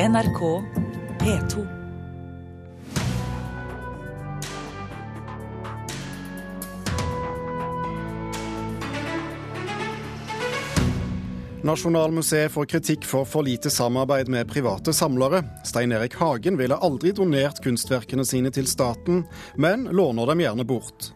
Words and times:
NRK 0.00 0.62
P2. 1.20 1.66
Nasjonalmuseet 11.62 12.52
får 12.52 12.64
kritikk 12.64 13.04
for 13.04 13.24
for 13.24 13.42
lite 13.42 13.70
samarbeid 13.70 14.28
med 14.28 14.46
private 14.48 14.92
samlere. 14.92 15.42
Stein 15.64 15.92
Erik 15.92 16.14
Hagen 16.14 16.56
ville 16.56 16.76
aldri 16.76 17.10
donert 17.10 17.58
kunstverkene 17.64 18.24
sine 18.24 18.54
til 18.54 18.70
staten, 18.70 19.24
men 19.56 19.88
låner 19.90 20.30
dem 20.30 20.46
gjerne 20.46 20.64
bort. 20.64 21.10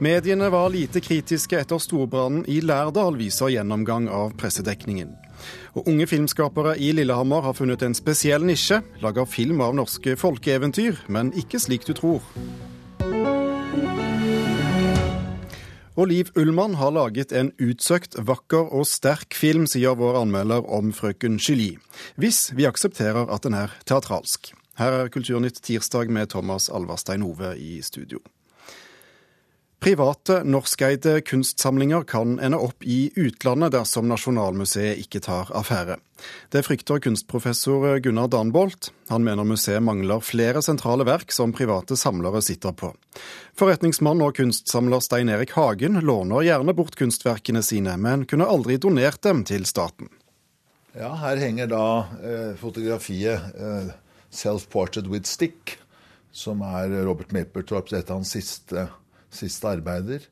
Mediene 0.00 0.48
var 0.48 0.72
lite 0.72 1.04
kritiske 1.04 1.60
etter 1.60 1.84
storbrannen 1.84 2.48
i 2.48 2.62
Lærdal, 2.64 3.20
viser 3.20 3.52
gjennomgang 3.52 4.08
av 4.08 4.32
pressedekningen. 4.40 5.12
Og 5.74 5.88
unge 5.88 6.06
filmskapere 6.10 6.76
i 6.78 6.92
Lillehammer 6.96 7.44
har 7.46 7.56
funnet 7.58 7.82
en 7.82 7.96
spesiell 7.96 8.46
nisje. 8.46 8.82
Lager 9.04 9.28
film 9.28 9.60
av 9.64 9.76
norske 9.76 10.16
folkeeventyr, 10.20 11.04
men 11.08 11.32
ikke 11.36 11.60
slik 11.62 11.86
du 11.88 11.94
tror. 11.96 12.24
Og 15.96 16.10
Liv 16.10 16.28
Ullmann 16.36 16.74
har 16.76 16.92
laget 16.92 17.32
en 17.32 17.54
utsøkt, 17.56 18.18
vakker 18.20 18.68
og 18.68 18.84
sterk 18.84 19.32
film, 19.32 19.64
sier 19.64 19.96
vår 19.96 20.18
anmelder 20.20 20.66
om 20.68 20.92
frøken 20.92 21.38
Julie. 21.40 21.80
Hvis 22.20 22.50
vi 22.52 22.68
aksepterer 22.68 23.32
at 23.32 23.48
den 23.48 23.56
er 23.56 23.72
teatralsk. 23.88 24.52
Her 24.76 24.92
er 24.92 25.08
Kulturnytt 25.08 25.62
tirsdag 25.64 26.12
med 26.12 26.34
Thomas 26.34 26.68
Alverstein 26.68 27.24
Ove 27.24 27.54
i 27.56 27.78
studio. 27.80 28.20
Private 29.80 30.40
norskeide 30.44 31.20
kunstsamlinger 31.20 32.02
kan 32.08 32.38
ende 32.40 32.58
opp 32.58 32.84
i 32.84 33.10
utlandet 33.16 33.74
dersom 33.74 34.08
Nasjonalmuseet 34.08 35.02
ikke 35.04 35.20
tar 35.20 35.52
affære. 35.54 35.98
Det 36.50 36.62
frykter 36.64 37.02
kunstprofessor 37.04 37.98
Gunnar 38.00 38.30
Danbolt. 38.32 38.88
Han 39.12 39.26
mener 39.26 39.44
museet 39.44 39.84
mangler 39.84 40.24
flere 40.24 40.62
sentrale 40.64 41.04
verk 41.04 41.30
som 41.32 41.52
private 41.52 41.96
samlere 42.00 42.40
sitter 42.42 42.72
på. 42.72 42.94
Forretningsmann 43.60 44.24
og 44.24 44.40
kunstsamler 44.40 45.04
Stein 45.04 45.28
Erik 45.28 45.52
Hagen 45.58 46.00
låner 46.00 46.48
gjerne 46.48 46.74
bort 46.74 46.96
kunstverkene 46.96 47.62
sine, 47.62 47.98
men 48.00 48.24
kunne 48.24 48.48
aldri 48.48 48.80
donert 48.80 49.20
dem 49.28 49.44
til 49.44 49.68
staten. 49.68 50.08
Ja, 50.96 51.12
her 51.20 51.36
henger 51.36 51.68
da 51.68 51.86
eh, 52.24 52.52
fotografiet 52.56 53.52
eh, 53.52 53.90
'Self 54.32 54.70
Portrait 54.72 55.06
with 55.06 55.28
Stick', 55.28 55.76
som 56.32 56.62
er 56.64 57.04
Robert 57.04 57.32
Mappertorps 57.32 57.92
et 57.92 58.10
av 58.10 58.22
hans 58.22 58.32
siste 58.32 58.88
siste 59.36 59.68
arbeider. 59.70 60.24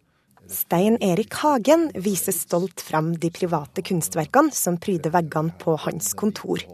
Stein 0.50 0.98
Erik 1.00 1.32
Hagen 1.40 1.88
viser 1.96 2.34
stolt 2.36 2.82
frem 2.84 3.14
de 3.20 3.30
private 3.32 3.84
kunstverkene 3.86 4.52
som 4.52 4.76
pryder 4.80 5.14
veggene 5.14 5.54
på 5.60 5.76
hans 5.86 6.12
kontor. 6.18 6.64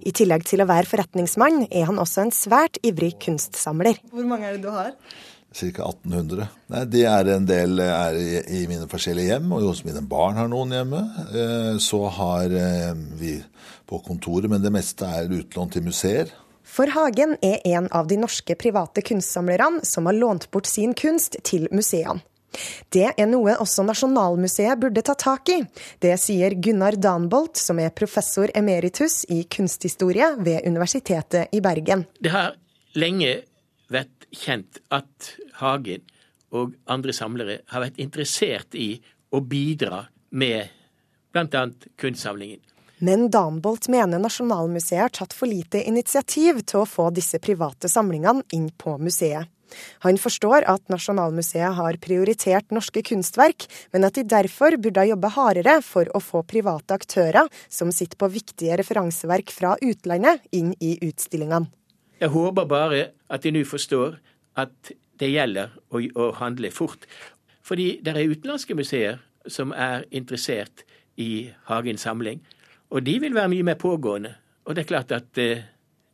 I 0.00 0.12
tillegg 0.16 0.46
til 0.48 0.62
å 0.62 0.68
være 0.68 0.88
forretningsmann, 0.88 1.66
er 1.68 1.88
han 1.90 1.98
også 2.00 2.24
en 2.24 2.32
svært 2.34 2.78
ivrig 2.86 3.16
kunstsamler. 3.24 3.98
Hvor 4.12 4.28
mange 4.28 4.48
er 4.48 4.56
det 4.56 4.64
du 4.64 4.70
har? 4.72 4.94
Ca. 5.48 5.66
1800. 5.66 6.46
Nei, 6.68 6.82
de 6.92 7.04
er 7.08 7.30
en 7.34 7.46
del 7.48 7.80
er 7.82 8.16
i 8.52 8.66
mine 8.68 8.86
forskjellige 8.90 9.32
hjem, 9.32 9.52
og 9.56 9.70
hos 9.70 9.80
mine 9.86 10.02
barn 10.06 10.36
har 10.38 10.50
noen 10.52 10.74
hjemme. 10.76 11.00
Eh, 11.32 11.72
så 11.82 12.02
har 12.18 12.52
eh, 12.52 12.92
vi 13.18 13.38
på 13.88 14.00
kontoret, 14.04 14.50
men 14.52 14.62
det 14.62 14.72
meste 14.74 15.08
er 15.08 15.32
utlånt 15.32 15.74
til 15.74 15.86
museer. 15.88 16.34
For 16.68 16.90
Hagen 16.92 17.36
er 17.42 17.62
en 17.64 17.88
av 17.96 18.08
de 18.10 18.18
norske 18.20 18.54
private 18.60 19.02
kunstsamlerne 19.02 19.80
som 19.88 20.06
har 20.06 20.16
lånt 20.18 20.50
bort 20.52 20.68
sin 20.68 20.94
kunst 20.94 21.40
til 21.48 21.66
museene. 21.72 22.20
Det 22.92 23.10
er 23.10 23.26
noe 23.28 23.54
også 23.60 23.84
Nasjonalmuseet 23.84 24.80
burde 24.80 25.02
ta 25.04 25.14
tak 25.18 25.50
i. 25.52 25.58
Det 26.00 26.14
sier 26.20 26.56
Gunnar 26.56 26.96
Danbolt, 26.96 27.60
som 27.60 27.78
er 27.82 27.92
professor 27.92 28.48
emeritus 28.56 29.20
i 29.28 29.42
kunsthistorie 29.44 30.30
ved 30.38 30.64
Universitetet 30.66 31.52
i 31.52 31.60
Bergen. 31.64 32.06
Det 32.20 32.32
har 32.32 32.56
lenge 32.96 33.34
vært 33.92 34.28
kjent 34.32 34.80
at 34.94 35.32
Hagen 35.60 36.04
og 36.56 36.72
andre 36.88 37.12
samlere 37.12 37.60
har 37.68 37.84
vært 37.84 38.00
interessert 38.00 38.74
i 38.74 38.94
å 39.28 39.42
bidra 39.44 40.06
med 40.30 40.72
bl.a. 41.36 41.66
kunstsamlingen. 42.00 42.62
Men 42.98 43.28
Danbolt 43.30 43.86
mener 43.88 44.18
Nasjonalmuseet 44.18 45.04
har 45.04 45.12
tatt 45.14 45.34
for 45.36 45.46
lite 45.46 45.84
initiativ 45.86 46.64
til 46.66 46.82
å 46.82 46.88
få 46.88 47.12
disse 47.14 47.38
private 47.38 47.90
samlingene 47.90 48.42
inn 48.56 48.72
på 48.74 48.96
museet. 48.98 49.46
Han 50.02 50.16
forstår 50.18 50.64
at 50.66 50.88
Nasjonalmuseet 50.90 51.76
har 51.76 51.98
prioritert 52.02 52.72
norske 52.74 53.02
kunstverk, 53.04 53.66
men 53.92 54.06
at 54.08 54.16
de 54.16 54.24
derfor 54.26 54.78
burde 54.80 55.04
jobbe 55.10 55.30
hardere 55.36 55.76
for 55.84 56.08
å 56.16 56.22
få 56.24 56.42
private 56.48 56.96
aktører 56.96 57.50
som 57.68 57.92
sitter 57.94 58.18
på 58.18 58.30
viktige 58.32 58.78
referanseverk 58.80 59.52
fra 59.54 59.76
utlandet, 59.84 60.42
inn 60.50 60.72
i 60.80 60.96
utstillingene. 61.04 61.68
Jeg 62.18 62.32
håper 62.34 62.66
bare 62.66 63.02
at 63.30 63.44
de 63.44 63.52
nå 63.54 63.62
forstår 63.68 64.16
at 64.58 64.94
det 65.20 65.30
gjelder 65.30 65.76
å, 65.92 66.00
å 66.00 66.32
handle 66.40 66.72
fort. 66.74 67.04
Fordi 67.62 67.98
det 68.02 68.16
er 68.16 68.32
utenlandske 68.32 68.74
museer 68.74 69.20
som 69.46 69.70
er 69.76 70.08
interessert 70.10 70.82
i 71.20 71.50
Hagens 71.68 72.08
samling. 72.08 72.40
Og 72.90 73.04
de 73.04 73.18
vil 73.20 73.34
være 73.36 73.52
mye 73.52 73.66
mer 73.66 73.78
pågående. 73.80 74.34
Og 74.64 74.76
det 74.76 74.84
er 74.84 74.90
klart 74.90 75.12
at 75.12 75.40
eh, 75.40 75.64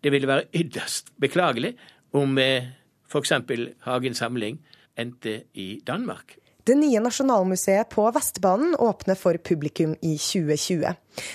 det 0.04 0.12
ville 0.12 0.28
være 0.28 0.48
ytterst 0.54 1.12
beklagelig 1.20 1.74
om 2.12 2.38
eh, 2.38 2.70
f.eks. 3.10 3.32
Hagens 3.86 4.18
samling 4.18 4.58
endte 4.98 5.42
i 5.54 5.80
Danmark. 5.86 6.36
Det 6.64 6.76
nye 6.80 7.00
Nasjonalmuseet 7.04 7.90
på 7.92 8.06
Vestbanen 8.14 8.72
åpner 8.80 9.18
for 9.20 9.36
publikum 9.36 9.92
i 10.00 10.14
2020. 10.16 10.94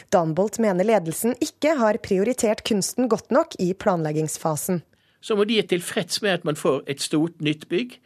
Danbolt 0.09 0.57
mener 0.63 0.87
ledelsen 0.87 1.35
ikke 1.37 1.75
har 1.77 1.99
prioritert 2.01 2.63
kunsten 2.65 3.09
godt 3.11 3.29
nok 3.29 3.53
i 3.61 3.75
planleggingsfasen. 3.77 4.81
Så 5.21 5.35
må 5.35 5.45
de 5.45 5.59
er 5.59 5.67
tilfreds 5.69 6.23
med 6.25 6.39
at 6.39 6.47
man 6.49 6.57
får 6.57 6.81
et 6.87 7.03
stort, 7.03 7.37
nytt 7.45 7.67
bygg, 7.69 7.99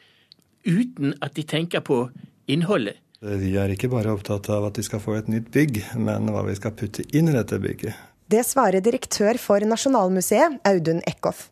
uten 0.67 1.13
at 1.21 1.37
de 1.37 1.47
tenker 1.47 1.79
på 1.79 2.09
innholdet. 2.47 2.99
Vi 3.23 3.53
er 3.55 3.71
ikke 3.71 3.87
bare 3.87 4.11
opptatt 4.11 4.49
av 4.51 4.65
at 4.67 4.75
de 4.75 4.83
skal 4.83 4.99
få 4.99 5.15
et 5.15 5.29
nytt 5.31 5.47
bygg, 5.53 5.79
men 5.95 6.27
hva 6.27 6.43
vi 6.43 6.57
skal 6.59 6.75
putte 6.75 7.05
inn 7.15 7.31
i 7.31 7.35
dette 7.35 7.55
bygget. 7.63 7.95
Det 8.27 8.41
svarer 8.43 8.83
direktør 8.83 9.37
for 9.39 9.63
Nasjonalmuseet, 9.63 10.59
Audun 10.67 10.99
Eckhoff. 11.07 11.47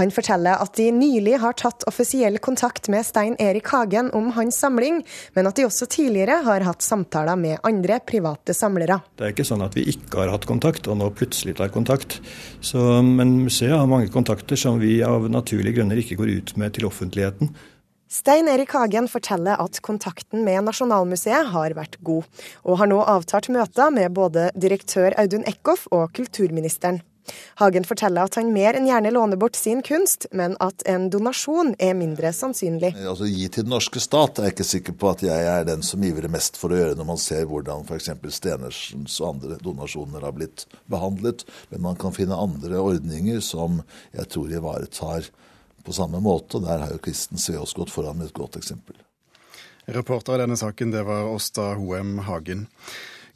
Han 0.00 0.10
forteller 0.10 0.58
at 0.62 0.74
de 0.78 0.88
nylig 0.94 1.36
har 1.42 1.54
tatt 1.58 1.84
offisiell 1.90 2.38
kontakt 2.42 2.88
med 2.90 3.06
Stein 3.06 3.36
Erik 3.38 3.68
Hagen 3.70 4.08
om 4.16 4.30
hans 4.34 4.58
samling, 4.58 5.02
men 5.36 5.48
at 5.50 5.58
de 5.60 5.66
også 5.68 5.86
tidligere 5.92 6.40
har 6.46 6.64
hatt 6.66 6.82
samtaler 6.82 7.38
med 7.38 7.60
andre 7.68 8.00
private 8.02 8.56
samlere. 8.56 9.00
Det 9.18 9.28
er 9.28 9.34
ikke 9.34 9.46
sånn 9.46 9.64
at 9.66 9.76
vi 9.78 9.86
ikke 9.92 10.22
har 10.22 10.32
hatt 10.34 10.48
kontakt, 10.48 10.88
og 10.90 10.98
nå 11.00 11.10
plutselig 11.14 11.58
tar 11.60 11.70
kontakt. 11.74 12.18
Så, 12.64 12.80
men 13.04 13.36
museet 13.44 13.76
har 13.76 13.90
mange 13.90 14.10
kontakter 14.12 14.58
som 14.58 14.80
vi 14.82 14.98
av 15.06 15.28
naturlige 15.30 15.80
grunner 15.80 16.00
ikke 16.00 16.18
går 16.20 16.34
ut 16.40 16.56
med 16.60 16.74
til 16.78 16.88
offentligheten. 16.90 17.52
Stein 18.10 18.48
Erik 18.48 18.72
Hagen 18.74 19.06
forteller 19.08 19.60
at 19.62 19.76
kontakten 19.86 20.42
med 20.42 20.64
Nasjonalmuseet 20.66 21.52
har 21.52 21.74
vært 21.78 21.94
god, 22.02 22.24
og 22.66 22.80
har 22.80 22.88
nå 22.90 22.96
avtalt 23.06 23.46
møter 23.54 23.92
med 23.94 24.10
både 24.16 24.48
direktør 24.58 25.14
Audun 25.20 25.46
Eckhoff 25.46 25.84
og 25.94 26.10
kulturministeren. 26.16 26.98
Hagen 27.60 27.84
forteller 27.86 28.26
at 28.26 28.34
han 28.34 28.50
mer 28.50 28.74
enn 28.74 28.88
gjerne 28.88 29.12
låner 29.14 29.38
bort 29.38 29.54
sin 29.54 29.78
kunst, 29.86 30.26
men 30.34 30.56
at 30.58 30.82
en 30.90 31.06
donasjon 31.12 31.76
er 31.78 31.94
mindre 31.94 32.32
sannsynlig. 32.34 32.90
Altså 32.98 33.28
Gi 33.30 33.46
til 33.46 33.68
den 33.68 33.70
norske 33.76 34.02
stat 34.02 34.40
er 34.40 34.48
jeg 34.48 34.56
ikke 34.56 34.66
sikker 34.72 34.96
på 34.98 35.12
at 35.12 35.22
jeg 35.28 35.46
er 35.52 35.68
den 35.68 35.86
som 35.86 36.02
ivrer 36.02 36.32
mest 36.34 36.58
for 36.58 36.74
å 36.74 36.80
gjøre 36.80 36.96
når 36.98 37.06
man 37.12 37.20
ser 37.22 37.46
hvordan 37.46 37.86
f.eks. 37.86 38.10
Stenersens 38.40 39.20
og 39.20 39.36
andre 39.36 39.60
donasjoner 39.62 40.26
har 40.26 40.34
blitt 40.34 40.66
behandlet. 40.90 41.46
Men 41.70 41.86
man 41.86 42.00
kan 42.00 42.16
finne 42.16 42.34
andre 42.34 42.82
ordninger 42.82 43.38
som 43.38 43.84
jeg 44.18 44.26
tror 44.34 44.50
ivaretar 44.50 45.30
på 45.84 45.92
samme 45.92 46.20
måte. 46.20 46.60
Der 46.62 46.84
har 46.84 46.90
jo 46.94 46.98
Kristen 47.02 47.38
Sveås 47.38 47.74
gått 47.74 47.90
foran 47.90 48.18
med 48.18 48.30
et 48.30 48.36
godt 48.36 48.56
eksempel. 48.60 48.96
Reporter 49.90 50.36
i 50.36 50.42
denne 50.44 50.56
saken, 50.56 50.92
det 50.94 51.02
var 51.08 51.30
Åsta 51.30 51.72
Hoem 51.74 52.18
Hagen. 52.26 52.66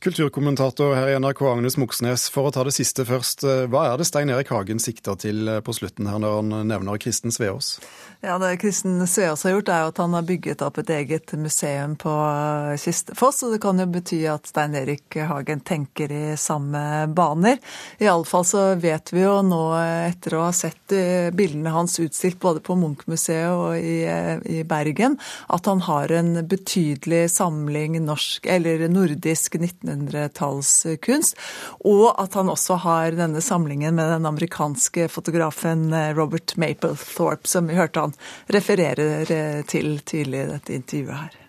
Kulturkommentator 0.00 0.94
her 0.94 1.08
i 1.12 1.18
NRK, 1.18 1.42
Agnes 1.52 1.76
Moxnes. 1.76 2.26
For 2.32 2.48
å 2.48 2.54
ta 2.54 2.64
det 2.66 2.74
siste 2.76 3.06
først. 3.08 3.44
Hva 3.70 3.86
er 3.92 4.00
det 4.00 4.08
Stein 4.08 4.32
Erik 4.32 4.50
Hagen 4.52 4.82
sikter 4.82 5.18
til 5.20 5.48
på 5.64 5.76
slutten 5.76 6.10
her 6.10 6.20
når 6.22 6.40
han 6.40 6.56
nevner 6.68 7.00
Kristen 7.00 7.34
Sveås? 7.34 7.76
Ja, 8.24 8.38
Det 8.38 8.56
Kristen 8.56 9.06
Sveås 9.06 9.44
har 9.44 9.50
gjort, 9.50 9.68
er 9.68 9.88
at 9.90 9.98
han 10.00 10.14
har 10.16 10.22
bygget 10.24 10.62
opp 10.64 10.78
et 10.80 10.90
eget 10.90 11.32
museum 11.36 11.92
på 12.00 12.08
eh, 12.08 12.76
Kistefoss. 12.80 13.42
Og 13.44 13.52
det 13.52 13.58
kan 13.60 13.76
jo 13.76 13.84
bety 13.92 14.22
at 14.32 14.48
Stein 14.48 14.76
Erik 14.78 15.18
Hagen 15.28 15.60
tenker 15.60 16.12
i 16.12 16.36
samme 16.40 17.04
baner. 17.12 17.58
Iallfall 18.00 18.46
så 18.48 18.62
vet 18.80 19.12
vi 19.12 19.26
jo 19.26 19.34
nå, 19.44 19.60
etter 20.08 20.38
å 20.38 20.46
ha 20.46 20.54
sett 20.56 20.94
eh, 20.96 21.28
bildene 21.36 21.74
hans 21.74 21.98
utstilt 22.00 22.40
både 22.40 22.62
på 22.64 22.78
Munch-museet 22.80 23.52
og 23.52 23.76
i, 23.76 23.98
eh, 24.08 24.40
i, 24.48 24.62
Bergen, 24.64 25.18
at 25.52 25.68
han 25.68 25.84
har 25.84 26.16
en 26.16 26.40
betydelig 26.48 27.26
samling 27.34 28.00
norsk, 28.06 28.48
eller 28.48 28.86
nordisk 28.88 29.60
1900-tallskunst. 29.94 31.38
Og 31.86 32.08
at 32.20 32.36
han 32.38 32.50
også 32.52 32.78
har 32.84 33.16
denne 33.18 33.42
samlingen 33.44 33.96
med 33.96 34.10
den 34.16 34.28
amerikanske 34.28 35.08
fotografen 35.12 35.88
Robert 36.16 36.56
Mapplethorpe, 36.60 37.48
som 37.48 37.70
vi 37.70 37.78
hørte 37.78 38.04
han 38.04 38.14
refererer 38.52 39.30
eh, 39.30 39.62
til 39.70 39.98
tidlig 40.04 40.44
i 40.44 40.52
dette 40.54 40.76
intervjuet 40.76 41.18
her. 41.22 41.40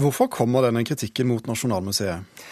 Hvorfor 0.00 0.30
kommer 0.30 0.62
denne 0.62 0.84
kritikken 0.86 1.28
mot 1.32 1.46
Nasjonalmuseet? 1.50 2.46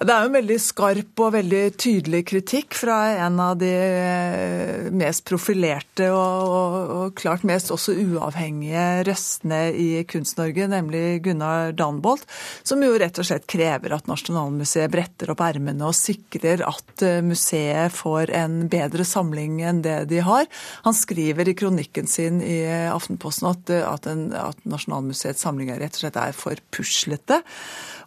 Det 0.00 0.14
er 0.14 0.22
jo 0.24 0.30
en 0.30 0.36
veldig 0.38 0.56
skarp 0.64 1.20
og 1.20 1.34
veldig 1.34 1.58
tydelig 1.76 2.22
kritikk 2.30 2.72
fra 2.78 2.94
en 3.20 3.34
av 3.44 3.58
de 3.60 3.68
eh, 3.68 4.86
mest 4.96 5.26
profilerte 5.28 6.06
og, 6.08 6.54
og, 6.56 6.92
og 6.94 7.18
klart 7.20 7.44
mest 7.44 7.68
også 7.74 7.92
uavhengige 8.00 8.84
røstene 9.04 9.58
i 9.76 9.90
Kunst-Norge, 10.08 10.70
nemlig 10.72 11.20
Gunnar 11.26 11.74
Danbolt, 11.76 12.24
som 12.64 12.80
jo 12.80 12.94
rett 12.96 13.20
og 13.20 13.28
slett 13.28 13.44
krever 13.44 13.92
at 13.98 14.08
Nasjonalmuseet 14.08 14.88
bretter 14.88 15.34
opp 15.34 15.44
ermene 15.44 15.92
og 15.92 15.98
sikrer 15.98 16.64
at 16.64 17.04
eh, 17.04 17.20
museet 17.20 17.92
får 17.92 18.32
en 18.40 18.58
bedre 18.72 19.04
samling 19.04 19.60
enn 19.68 19.84
det 19.84 19.98
de 20.08 20.24
har. 20.24 20.48
Han 20.88 20.96
skriver 20.96 21.52
i 21.52 21.58
kronikken 21.60 22.08
sin 22.08 22.40
i 22.40 22.62
Aftenposten 22.88 23.52
at, 23.52 23.76
at, 23.84 24.08
en, 24.08 24.30
at 24.32 24.64
Nasjonalmuseets 24.64 25.44
samlinger 25.44 25.84
rett 25.84 26.00
og 26.00 26.06
slett 26.06 26.22
er 26.24 26.32
for 26.32 26.68
puslete. 26.72 27.44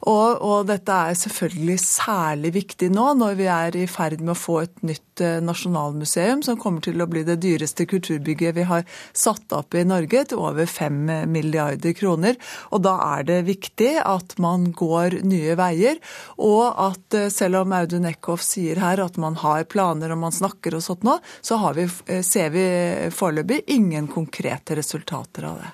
Og, 0.04 0.42
og, 0.44 0.66
dette 0.68 0.92
er 0.92 1.16
selvfølgelig 1.16 1.78
særlig 1.84 2.54
viktig 2.56 2.90
nå, 2.94 3.10
når 3.20 3.36
vi 3.40 3.48
er 3.52 3.76
i 3.78 3.88
ferd 3.90 4.22
med 4.22 4.34
å 4.34 4.40
få 4.40 4.60
et 4.64 4.84
nytt 4.86 5.22
eh, 5.24 5.42
nasjonalmuseum, 5.44 6.44
som 6.46 6.60
kommer 6.60 6.84
til 6.86 7.04
å 7.04 7.08
bli 7.10 7.26
det 7.28 7.40
dyreste 7.44 7.86
kulturbygget 7.90 8.56
vi 8.58 8.66
har 8.70 8.86
satt 9.12 9.54
opp 9.56 9.76
i 9.78 9.84
Norge, 9.88 10.24
til 10.30 10.42
over 10.42 10.70
fem 10.70 11.04
milliarder 11.32 11.96
kroner. 11.98 12.40
Og 12.72 12.84
da 12.86 12.96
er 13.18 13.28
det 13.30 13.40
viktig 13.50 13.92
at 14.02 14.38
man 14.44 14.72
går 14.76 15.20
nye 15.28 15.58
veier, 15.60 16.02
og 16.40 16.66
at 16.88 17.20
eh, 17.20 17.30
selv 17.34 17.64
om 17.64 17.78
Audun 17.78 18.10
Eckhoff 18.10 18.46
sier 18.46 18.82
her 18.84 19.04
at 19.04 19.20
man 19.22 19.38
har 19.44 19.68
planer 19.70 20.16
og 20.16 20.24
man 20.26 20.36
snakker 20.36 20.80
og 20.80 20.86
sånt 20.86 21.06
nå, 21.08 21.20
så 21.44 21.60
vi, 21.76 21.88
eh, 22.08 22.26
ser 22.26 22.52
vi 22.56 22.66
foreløpig 23.14 23.64
ingen 23.78 24.10
konkrete 24.12 24.80
resultater 24.80 25.52
av 25.52 25.64
det. 25.64 25.72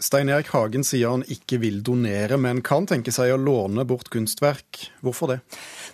Stein 0.00 0.30
Erik 0.32 0.48
Hagen 0.54 0.80
sier 0.80 1.10
han 1.12 1.22
ikke 1.28 1.58
vil 1.60 1.82
donere, 1.84 2.38
men 2.40 2.62
kan 2.64 2.86
tenke 2.88 3.12
seg 3.12 3.34
å 3.34 3.36
låne 3.36 3.84
bort 3.84 4.08
kunstverk. 4.08 4.86
Hvorfor 5.04 5.28
det? 5.28 5.36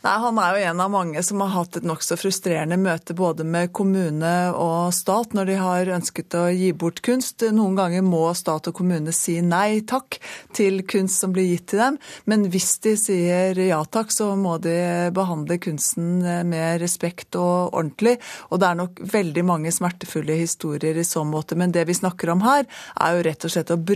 Nei, 0.04 0.12
Han 0.22 0.38
er 0.38 0.54
jo 0.54 0.66
en 0.70 0.82
av 0.84 0.92
mange 0.94 1.22
som 1.26 1.40
har 1.42 1.50
hatt 1.50 1.80
et 1.80 1.86
nokså 1.86 2.14
frustrerende 2.20 2.78
møte 2.78 3.16
både 3.18 3.42
med 3.42 3.72
kommune 3.74 4.34
og 4.54 4.94
stat 4.94 5.34
når 5.34 5.50
de 5.50 5.56
har 5.58 5.90
ønsket 5.96 6.36
å 6.38 6.44
gi 6.54 6.68
bort 6.70 7.02
kunst. 7.02 7.42
Noen 7.50 7.74
ganger 7.74 8.04
må 8.06 8.22
stat 8.38 8.70
og 8.70 8.76
kommune 8.78 9.10
si 9.10 9.40
nei 9.42 9.82
takk 9.82 10.20
til 10.54 10.84
kunst 10.86 11.24
som 11.24 11.34
blir 11.34 11.50
gitt 11.50 11.66
til 11.72 11.82
dem. 11.82 11.98
Men 12.30 12.46
hvis 12.52 12.76
de 12.86 12.94
sier 13.00 13.58
ja 13.66 13.80
takk, 13.90 14.14
så 14.14 14.30
må 14.38 14.54
de 14.62 14.76
behandle 15.16 15.58
kunsten 15.58 16.22
med 16.46 16.78
respekt 16.84 17.34
og 17.34 17.74
ordentlig. 17.74 18.20
Og 18.54 18.62
det 18.62 18.70
er 18.70 18.80
nok 18.84 19.02
veldig 19.16 19.46
mange 19.50 19.74
smertefulle 19.74 20.38
historier 20.38 20.94
i 20.94 21.06
så 21.06 21.26
måte. 21.26 21.58
Men 21.58 21.74
det 21.74 21.88
vi 21.90 21.98
snakker 21.98 22.30
om 22.36 22.46
her, 22.46 22.70
er 23.02 23.18
jo 23.18 23.26
rett 23.26 23.50
og 23.50 23.56
slett 23.56 23.74
å 23.74 23.80
bruke 23.80 23.95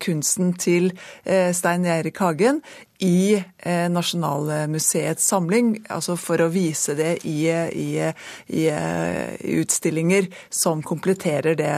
kunsten 0.00 0.54
til 0.60 0.90
eh, 1.24 1.50
Stein 1.56 1.86
Eirik 1.88 2.20
Hagen 2.22 2.60
i 3.00 3.36
eh, 3.36 3.86
Nasjonalmuseets 3.92 5.24
samling, 5.32 5.72
altså 5.88 6.16
for 6.20 6.42
å 6.44 6.50
vise 6.52 6.96
det 6.98 7.14
i, 7.28 7.48
i, 7.48 7.88
i, 8.00 8.66
i 8.68 9.56
utstillinger 9.62 10.28
som 10.50 10.84
kompletterer 10.84 11.56
det 11.58 11.74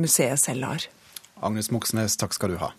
museet 0.00 0.40
selv 0.42 0.68
har. 0.68 0.86
Agnes 1.40 1.70
Moxnes, 1.72 2.18
takk 2.20 2.36
skal 2.36 2.54
du 2.54 2.60
ha. 2.60 2.74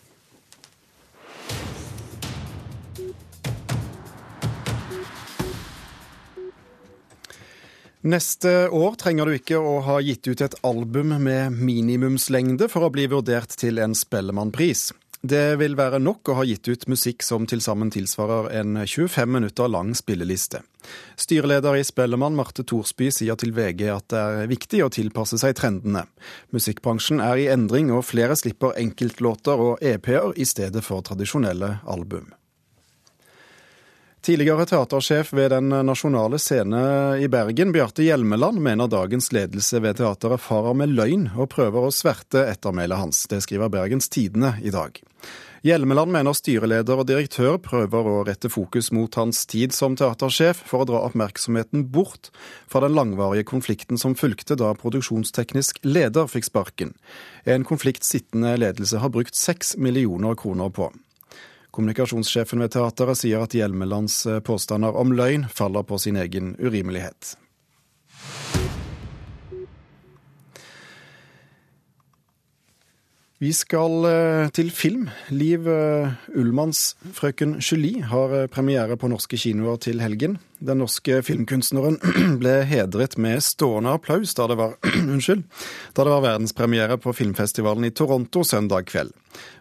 Neste 8.02 8.70
år 8.74 8.96
trenger 8.98 9.30
du 9.30 9.36
ikke 9.38 9.60
å 9.62 9.76
ha 9.86 10.00
gitt 10.02 10.26
ut 10.26 10.42
et 10.42 10.56
album 10.66 11.14
med 11.22 11.54
minimumslengde 11.54 12.66
for 12.72 12.88
å 12.88 12.90
bli 12.94 13.06
vurdert 13.12 13.54
til 13.62 13.78
en 13.78 13.94
Spellemannpris. 13.94 14.88
Det 15.22 15.60
vil 15.62 15.76
være 15.78 16.00
nok 16.02 16.32
å 16.34 16.40
ha 16.40 16.46
gitt 16.50 16.66
ut 16.66 16.88
musikk 16.90 17.22
som 17.22 17.46
til 17.46 17.62
sammen 17.62 17.92
tilsvarer 17.94 18.50
en 18.58 18.80
25 18.90 19.30
minutter 19.30 19.70
lang 19.70 19.94
spilleliste. 19.94 20.64
Styreleder 21.14 21.78
i 21.78 21.86
Spellemann, 21.86 22.34
Marte 22.34 22.66
Thorsby, 22.66 23.12
sier 23.14 23.38
til 23.38 23.54
VG 23.54 23.86
at 23.94 24.10
det 24.10 24.26
er 24.26 24.50
viktig 24.50 24.82
å 24.82 24.90
tilpasse 24.90 25.38
seg 25.38 25.54
trendene. 25.62 26.08
Musikkbransjen 26.58 27.22
er 27.22 27.38
i 27.38 27.50
endring, 27.54 27.94
og 27.94 28.08
flere 28.10 28.34
slipper 28.34 28.74
enkeltlåter 28.82 29.62
og 29.62 29.86
EP-er 29.94 30.34
i 30.42 30.50
stedet 30.50 30.82
for 30.82 31.06
tradisjonelle 31.06 31.76
album. 31.86 32.32
Tidligere 34.22 34.68
teatersjef 34.70 35.32
ved 35.34 35.50
Den 35.50 35.70
nasjonale 35.70 36.38
scene 36.38 36.82
i 37.18 37.28
Bergen, 37.28 37.72
Bjarte 37.74 38.04
Hjelmeland, 38.06 38.60
mener 38.62 38.86
dagens 38.88 39.32
ledelse 39.34 39.82
ved 39.82 39.98
teateret 39.98 40.44
farer 40.44 40.78
med 40.78 40.94
løgn 40.94 41.24
og 41.34 41.50
prøver 41.50 41.88
å 41.88 41.96
sverte 41.96 42.44
ettermælet 42.52 43.02
hans. 43.02 43.24
Det 43.26 43.42
skriver 43.42 43.74
Bergens 43.74 44.12
Tidende 44.14 44.54
i 44.62 44.70
dag. 44.70 45.02
Hjelmeland 45.66 46.14
mener 46.14 46.38
styreleder 46.38 47.02
og 47.02 47.10
direktør 47.10 47.58
prøver 47.66 48.14
å 48.14 48.22
rette 48.30 48.54
fokus 48.54 48.92
mot 48.94 49.18
hans 49.18 49.42
tid 49.50 49.74
som 49.74 49.98
teatersjef 49.98 50.62
for 50.70 50.86
å 50.86 50.92
dra 50.94 51.02
oppmerksomheten 51.10 51.90
bort 51.90 52.30
fra 52.70 52.86
den 52.86 52.94
langvarige 52.94 53.50
konflikten 53.50 53.98
som 53.98 54.14
fulgte 54.14 54.54
da 54.54 54.76
produksjonsteknisk 54.78 55.82
leder 55.82 56.30
fikk 56.30 56.52
sparken. 56.54 56.94
En 57.50 57.66
konflikt 57.66 58.06
sittende 58.06 58.54
ledelse 58.62 59.02
har 59.02 59.10
brukt 59.10 59.34
seks 59.34 59.80
millioner 59.82 60.38
kroner 60.38 60.70
på. 60.70 60.94
Kommunikasjonssjefen 61.72 62.60
ved 62.60 62.74
teateret 62.74 63.22
sier 63.22 63.46
at 63.46 63.56
Hjelmelands 63.56 64.26
påstander 64.44 64.98
om 64.98 65.14
løgn 65.16 65.48
faller 65.48 65.88
på 65.88 66.00
sin 66.04 66.20
egen 66.20 66.56
urimelighet. 66.60 67.38
Vi 73.42 73.50
skal 73.58 74.06
eh, 74.06 74.50
til 74.54 74.68
film. 74.70 75.08
Liv 75.34 75.66
eh, 75.66 76.12
Ullmanns 76.38 76.94
'Frøken 77.02 77.56
Julie' 77.58 78.04
har 78.06 78.34
eh, 78.38 78.46
premiere 78.46 78.94
på 79.02 79.08
norske 79.10 79.34
kinoer 79.34 79.80
til 79.82 79.98
helgen. 79.98 80.36
Den 80.62 80.78
norske 80.78 81.24
filmkunstneren 81.26 81.98
ble 82.42 82.52
hedret 82.70 83.18
med 83.18 83.42
stående 83.42 83.96
applaus 83.98 84.36
da 84.38 84.46
det 84.46 84.60
var, 84.60 84.76
unnskyld, 85.16 85.42
da 85.98 86.06
det 86.06 86.14
var 86.14 86.22
verdenspremiere 86.28 87.00
på 87.02 87.16
filmfestivalen 87.18 87.90
i 87.90 87.92
Toronto 87.98 88.44
søndag 88.46 88.86
kveld. 88.94 89.10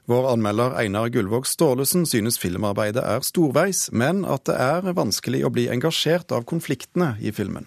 Vår 0.04 0.28
anmelder 0.34 0.76
Einar 0.76 1.08
Gullvåg 1.08 1.48
Staalesen 1.48 2.04
synes 2.04 2.36
filmarbeidet 2.36 3.00
er 3.00 3.24
storveis, 3.24 3.86
men 3.96 4.26
at 4.28 4.44
det 4.44 4.58
er 4.60 4.92
vanskelig 4.92 5.40
å 5.48 5.54
bli 5.56 5.70
engasjert 5.72 6.36
av 6.36 6.44
konfliktene 6.44 7.14
i 7.24 7.32
filmen. 7.32 7.64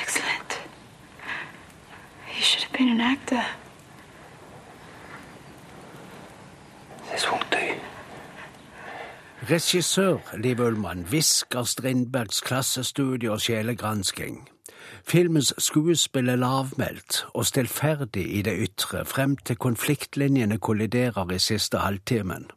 Excellent. 0.00 0.56
You 2.32 2.40
should 2.40 2.64
have 2.64 2.72
been 2.72 2.96
an 2.96 3.04
actor. 3.12 3.44
Regissør 9.50 10.16
Liv 10.36 10.60
Ullmann 10.60 11.02
hvisker 11.02 11.62
Strindbergs 11.62 12.40
klassestudie 12.40 13.30
og 13.30 13.40
sjelegransking. 13.40 14.48
Filmens 15.06 15.54
skuespill 15.58 16.28
er 16.28 16.36
lavmælt 16.36 17.24
og 17.34 17.46
stillferdig 17.46 18.26
i 18.38 18.42
det 18.42 18.56
ytre 18.58 19.04
frem 19.04 19.36
til 19.36 19.56
konfliktlinjene 19.56 20.58
kolliderer 20.58 21.30
i 21.30 21.38
siste 21.38 21.78
halvtimen. 21.78 22.50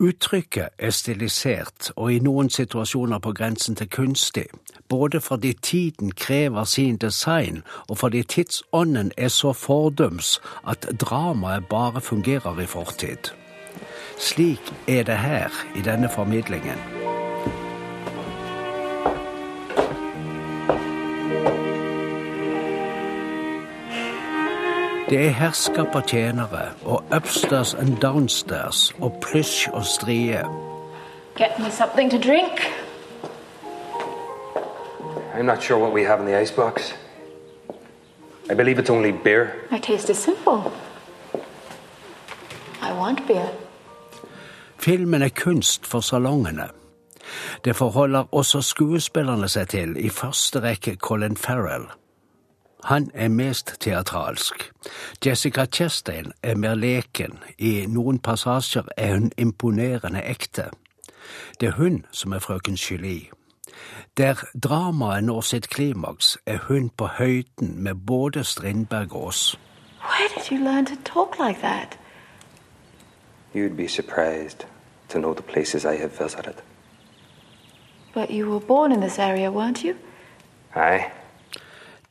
Uttrykket 0.00 0.68
er 0.78 0.90
stilisert 0.90 1.90
og 1.96 2.12
i 2.12 2.18
noen 2.18 2.50
situasjoner 2.50 3.18
på 3.18 3.32
grensen 3.32 3.76
til 3.76 3.88
kunstig, 3.88 4.46
både 4.88 5.20
fordi 5.20 5.52
tiden 5.52 6.12
krever 6.12 6.64
sin 6.64 6.96
design 6.96 7.62
og 7.88 7.98
fordi 7.98 8.22
tidsånden 8.22 9.12
er 9.16 9.28
så 9.28 9.52
fordums 9.52 10.40
at 10.68 10.88
dramaet 11.00 11.68
bare 11.68 12.00
fungerer 12.00 12.60
i 12.60 12.66
fortid. 12.66 13.39
Slik 14.20 14.72
er 14.88 15.02
det 15.02 15.18
her 15.18 15.48
i 15.76 15.80
denne 15.80 16.08
formidlingen. 16.08 16.78
Det 25.08 25.26
er 25.26 25.30
herskap 25.30 25.94
og 25.94 26.06
tjenere 26.06 26.68
og 26.84 27.04
upstairs 27.16 27.74
and 27.74 27.96
downstairs 27.96 28.94
og 29.00 29.18
plysj 29.22 29.68
og 29.72 29.84
strie. 29.84 30.44
Get 31.36 31.58
me 31.58 31.70
something 31.70 32.10
to 32.10 32.18
drink. 32.18 32.60
I'm 35.34 35.42
not 35.42 35.62
sure 35.62 35.78
what 35.78 35.92
we 35.92 36.04
have 36.04 36.20
in 36.20 36.26
the 36.26 36.42
icebox. 36.42 36.94
I 38.50 38.54
believe 38.54 38.78
it's 38.82 38.90
only 38.90 39.12
beer. 39.24 39.48
My 39.70 39.78
taste 39.78 40.10
is 40.10 40.18
simple. 40.18 40.72
I 42.82 42.92
want 42.92 43.26
beer. 43.26 43.48
Filmen 44.80 45.22
er 45.22 45.28
kunst 45.28 45.86
for 45.86 46.00
salongene. 46.00 46.68
Det 47.64 47.76
forholder 47.76 48.34
også 48.34 48.62
skuespillerne 48.62 49.48
seg 49.48 49.68
til, 49.68 49.96
i 49.96 50.08
første 50.08 50.62
rekke 50.64 50.94
Colin 50.96 51.36
Farrell. 51.36 51.84
Han 52.84 53.10
er 53.14 53.28
mest 53.28 53.74
teatralsk. 53.80 54.70
Jessica 55.26 55.66
Chastain 55.66 56.32
er 56.42 56.56
mer 56.56 56.74
leken, 56.74 57.38
i 57.58 57.84
noen 57.86 58.18
passasjer 58.18 58.88
er 58.96 59.18
hun 59.18 59.30
imponerende 59.36 60.24
ekte. 60.24 60.70
Det 61.60 61.68
er 61.68 61.76
hun 61.76 62.04
som 62.10 62.32
er 62.32 62.38
frøken 62.38 62.74
Julie. 62.74 63.28
Der 64.16 64.34
dramaet 64.62 65.24
når 65.24 65.40
sitt 65.40 65.68
klimaks, 65.68 66.38
er 66.46 66.58
hun 66.68 66.88
på 66.88 67.06
høyden 67.06 67.82
med 67.82 67.94
både 68.06 68.44
Strindberg 68.44 69.14
og 69.14 69.26
oss. 69.26 69.58
Where 70.00 70.28
did 70.34 70.50
you 70.50 70.64
learn 70.64 70.86
to 70.86 70.96
talk 71.04 71.36
like 71.38 71.60
that? 71.60 71.98
You'd 73.54 73.76
be 73.76 73.88
surprised 73.88 74.64
to 75.08 75.18
know 75.18 75.34
the 75.34 75.42
places 75.42 75.84
I 75.84 75.96
have 75.96 76.12
visited. 76.18 76.54
But 78.14 78.30
you 78.30 78.50
were 78.50 78.66
born 78.66 78.92
in 78.92 79.00
this 79.00 79.18
area, 79.18 79.50
weren't 79.50 79.84
you? 79.84 79.94
Aye. 80.74 81.10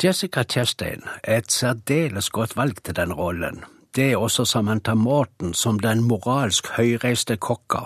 Jessica 0.03 0.43
Chastain 0.43 1.03
er 1.23 1.37
et 1.37 1.51
særdeles 1.51 2.29
godt 2.29 2.57
valg 2.57 2.83
til 2.83 2.95
den 2.95 3.13
rollen. 3.13 3.63
Det 3.95 4.11
er 4.11 4.17
også 4.17 4.45
Samantha 4.45 4.93
Morton 4.93 5.53
som 5.53 5.79
den 5.79 6.03
moralsk 6.03 6.67
høyreiste 6.67 7.35
kokka. 7.35 7.79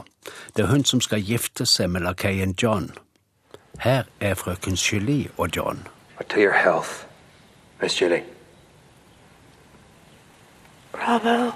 Det 0.57 0.63
er 0.63 0.67
hun 0.67 0.83
som 0.83 1.01
skal 1.01 1.23
gifte 1.23 1.65
seg 1.65 1.89
med 1.89 2.01
lakeien 2.01 2.55
John. 2.63 2.91
Her 3.79 4.03
er 4.19 4.33
frøken 4.33 4.73
Julie 4.73 5.29
og 5.37 5.49
John. 5.55 5.87
To 6.29 6.39
your 6.39 6.53
health, 6.53 7.05
Miss 7.81 8.01
Julie. 8.01 8.23
Bravo. 10.91 11.51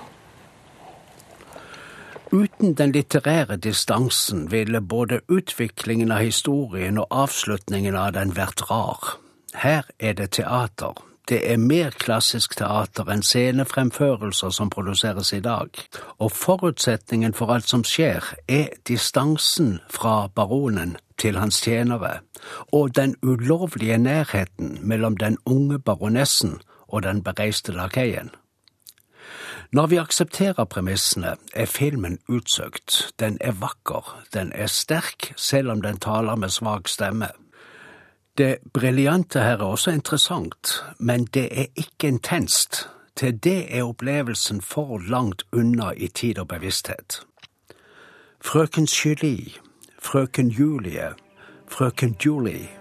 Uten 2.31 2.73
den 2.73 2.91
litterære 2.91 3.55
distansen 3.55 4.51
ville 4.51 4.81
både 4.81 5.21
utviklingen 5.27 6.11
av 6.11 6.25
historien 6.25 6.97
og 6.99 7.07
avslutningen 7.09 7.95
av 7.95 8.13
den 8.17 8.33
vært 8.35 8.65
rar. 8.67 9.13
Her 9.55 9.87
er 9.99 10.13
det 10.13 10.33
teater. 10.35 10.97
Det 11.27 11.39
er 11.51 11.57
mer 11.57 11.91
klassisk 11.91 12.55
teater 12.59 13.07
enn 13.11 13.23
scenefremførelser 13.23 14.51
som 14.55 14.69
produseres 14.71 15.33
i 15.35 15.39
dag, 15.43 15.71
og 16.19 16.31
forutsetningen 16.31 17.35
for 17.35 17.51
alt 17.51 17.67
som 17.67 17.83
skjer, 17.83 18.23
er 18.47 18.75
distansen 18.87 19.79
fra 19.91 20.27
baronen 20.27 20.95
til 21.19 21.39
hans 21.39 21.61
tjenere, 21.63 22.19
og 22.71 22.95
den 22.95 23.15
ulovlige 23.23 23.97
nærheten 23.97 24.77
mellom 24.81 25.17
den 25.17 25.37
unge 25.45 25.79
baronessen 25.79 26.59
og 26.87 27.03
den 27.03 27.23
bereiste 27.23 27.75
lakeien. 27.75 28.31
Når 29.71 29.87
vi 29.87 29.97
aksepterer 29.97 30.63
premissene, 30.63 31.35
er 31.53 31.65
filmen 31.65 32.19
utsøkt. 32.27 33.11
Den 33.19 33.37
er 33.41 33.51
vakker, 33.51 34.23
den 34.33 34.51
er 34.55 34.67
sterk, 34.67 35.33
selv 35.35 35.71
om 35.71 35.81
den 35.81 35.97
taler 35.97 36.35
med 36.35 36.49
svak 36.49 36.87
stemme. 36.87 37.27
Det 38.37 38.57
briljante 38.73 39.39
her 39.39 39.57
er 39.57 39.63
også 39.63 39.91
interessant, 39.91 40.83
men 40.99 41.25
det 41.25 41.49
er 41.51 41.65
ikke 41.75 42.07
intenst. 42.07 42.89
Til 43.15 43.43
det 43.43 43.77
er 43.77 43.83
opplevelsen 43.83 44.61
for 44.61 45.01
langt 45.09 45.43
unna 45.51 45.91
i 45.97 46.07
tid 46.07 46.39
og 46.39 46.47
bevissthet. 46.47 47.21
Frøken 48.41 48.85
Julie, 48.85 49.51
frøken 49.99 50.47
Julie, 50.47 51.13
frøken 51.67 52.15
Julie 52.25 52.76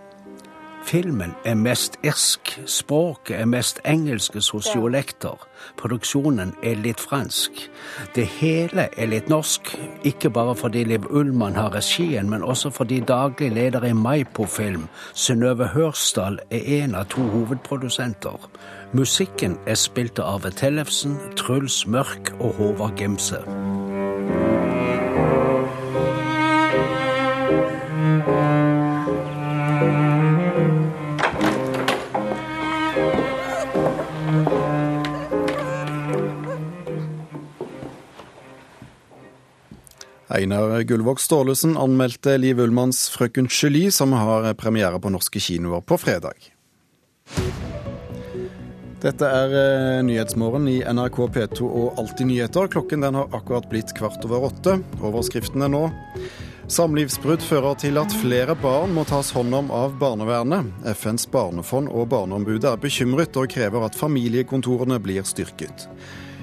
Filmen 0.86 1.32
er 1.44 1.56
mest 1.58 1.96
irsk, 2.06 2.52
språket 2.70 3.40
er 3.40 3.48
mest 3.50 3.80
engelske 3.90 4.38
sosiolekter, 4.38 5.40
produksjonen 5.80 6.52
er 6.62 6.78
litt 6.78 7.02
fransk. 7.02 7.58
Det 8.14 8.26
hele 8.36 8.84
er 8.94 9.10
litt 9.10 9.26
norsk, 9.26 9.72
ikke 10.06 10.30
bare 10.30 10.54
fordi 10.54 10.84
Liv 10.86 11.08
Ullmann 11.10 11.58
har 11.58 11.74
regien, 11.74 12.30
men 12.30 12.46
også 12.46 12.70
fordi 12.70 13.00
daglig 13.02 13.50
leder 13.56 13.88
i 13.88 13.92
Maipo-film, 13.98 14.86
Synnøve 15.10 15.72
Hørsdal, 15.74 16.38
er 16.54 16.70
en 16.84 16.94
av 16.94 17.10
to 17.10 17.26
hovedprodusenter. 17.34 18.46
Musikken 18.94 19.58
er 19.66 19.74
spilt 19.74 20.22
av 20.22 20.36
Arve 20.36 20.54
Tellefsen, 20.54 21.18
Truls 21.34 21.82
Mørk 21.90 22.30
og 22.38 22.60
Håvard 22.60 22.94
Gimse. 23.02 23.42
Einar 40.36 40.82
Gullvåg 40.82 41.20
Staalesen 41.20 41.76
anmeldte 41.80 42.36
Liv 42.38 42.60
Ullmanns 42.60 43.08
'Frøken 43.08 43.48
Julie', 43.48 43.90
som 43.90 44.12
har 44.12 44.52
premiere 44.54 45.00
på 45.00 45.08
norske 45.08 45.40
kinoer 45.40 45.80
på 45.80 45.96
fredag. 45.96 46.52
Dette 49.00 49.28
er 49.28 49.54
eh, 49.54 50.02
Nyhetsmorgen 50.04 50.66
i 50.68 50.80
NRK 50.82 51.18
P2 51.32 51.68
og 51.68 52.00
Alltid 52.00 52.28
nyheter. 52.30 52.68
Klokken 52.72 53.04
den 53.04 53.16
har 53.16 53.32
akkurat 53.36 53.68
blitt 53.70 53.94
kvart 53.96 54.24
over 54.28 54.48
åtte. 54.50 54.78
Overskriftene 55.00 55.68
nå. 55.72 55.86
Samlivsbrudd 56.72 57.44
fører 57.46 57.76
til 57.78 58.00
at 58.00 58.12
flere 58.24 58.56
barn 58.58 58.92
må 58.96 59.04
tas 59.06 59.30
hånd 59.36 59.54
om 59.54 59.68
av 59.70 59.94
barnevernet. 60.00 60.72
FNs 60.96 61.28
barnefond 61.30 61.92
og 61.92 62.08
Barneombudet 62.10 62.72
er 62.72 62.80
bekymret 62.82 63.36
og 63.38 63.52
krever 63.52 63.86
at 63.86 63.96
familiekontorene 63.96 64.98
blir 65.00 65.28
styrket. 65.28 65.86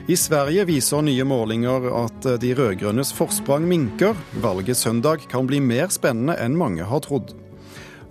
I 0.07 0.17
Sverige 0.19 0.65
viser 0.67 0.99
nye 1.01 1.23
målinger 1.23 1.85
at 1.95 2.25
de 2.43 2.49
rød-grønnes 2.57 3.13
forsprang 3.15 3.63
minker. 3.63 4.17
Valget 4.43 4.75
søndag 4.75 5.23
kan 5.31 5.47
bli 5.47 5.61
mer 5.63 5.87
spennende 5.95 6.35
enn 6.43 6.57
mange 6.59 6.83
har 6.83 7.05
trodd. 7.05 7.31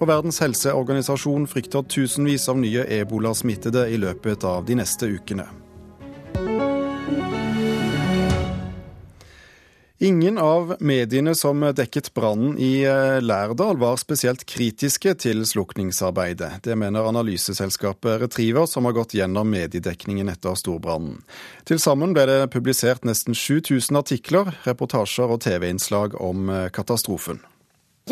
Og 0.00 0.08
Verdens 0.08 0.40
helseorganisasjon 0.40 1.44
frykter 1.52 1.84
tusenvis 1.84 2.48
av 2.48 2.62
nye 2.64 2.86
ebolasmittede 2.96 3.90
i 3.92 4.00
løpet 4.00 4.48
av 4.48 4.64
de 4.64 4.80
neste 4.80 5.10
ukene. 5.12 5.44
Ingen 10.02 10.38
av 10.38 10.76
mediene 10.80 11.30
som 11.34 11.60
dekket 11.60 12.08
brannen 12.14 12.56
i 12.58 12.80
eh, 12.82 13.20
Lærdal 13.22 13.76
var 13.78 14.00
spesielt 14.02 14.42
kritiske 14.50 15.12
til 15.22 15.44
slukningsarbeidet. 15.46 16.56
Det 16.66 16.74
mener 16.74 17.06
analyseselskapet 17.06 18.18
Retriever, 18.24 18.66
som 18.66 18.88
har 18.90 18.96
gått 18.96 19.14
gjennom 19.14 19.46
mediedekningen 19.54 20.32
etter 20.32 20.58
storbrannen. 20.58 21.20
Til 21.70 21.78
sammen 21.78 22.16
ble 22.18 22.26
det 22.26 22.40
publisert 22.50 23.06
nesten 23.06 23.38
7000 23.38 24.02
artikler, 24.02 24.50
reportasjer 24.66 25.36
og 25.36 25.44
TV-innslag 25.46 26.18
om 26.18 26.50
eh, 26.50 26.66
katastrofen. 26.74 27.38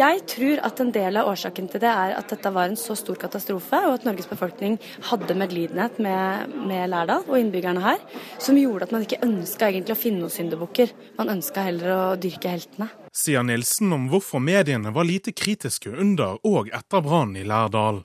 Jeg 0.01 0.23
tror 0.31 0.61
at 0.65 0.79
en 0.81 0.91
del 0.95 1.19
av 1.21 1.29
årsaken 1.29 1.67
til 1.69 1.83
det 1.83 1.91
er 1.91 2.15
at 2.17 2.31
dette 2.33 2.51
var 2.55 2.71
en 2.71 2.79
så 2.79 2.95
stor 2.97 3.19
katastrofe, 3.21 3.77
og 3.85 3.99
at 3.99 4.07
Norges 4.07 4.31
befolkning 4.31 4.79
hadde 5.11 5.37
medlidenhet 5.37 5.99
med, 6.01 6.55
med 6.71 6.89
Lærdal 6.89 7.27
og 7.27 7.37
innbyggerne 7.37 7.83
her, 7.85 8.01
som 8.41 8.57
gjorde 8.57 8.89
at 8.89 8.95
man 8.95 9.05
ikke 9.05 9.21
ønska 9.27 9.69
egentlig 9.69 9.99
å 9.99 10.01
finne 10.01 10.23
noen 10.23 10.33
syndebukker. 10.33 10.95
Man 11.19 11.35
ønska 11.35 11.67
heller 11.67 11.93
å 11.93 12.01
dyrke 12.23 12.55
heltene. 12.55 12.89
Sier 13.13 13.45
Nilsen 13.45 13.93
om 13.93 14.09
hvorfor 14.09 14.41
mediene 14.41 14.95
var 14.95 15.05
lite 15.05 15.35
kritiske 15.37 15.93
under 15.93 16.39
og 16.49 16.73
etter 16.73 17.05
brannen 17.05 17.43
i 17.43 17.45
Lærdal. 17.45 18.01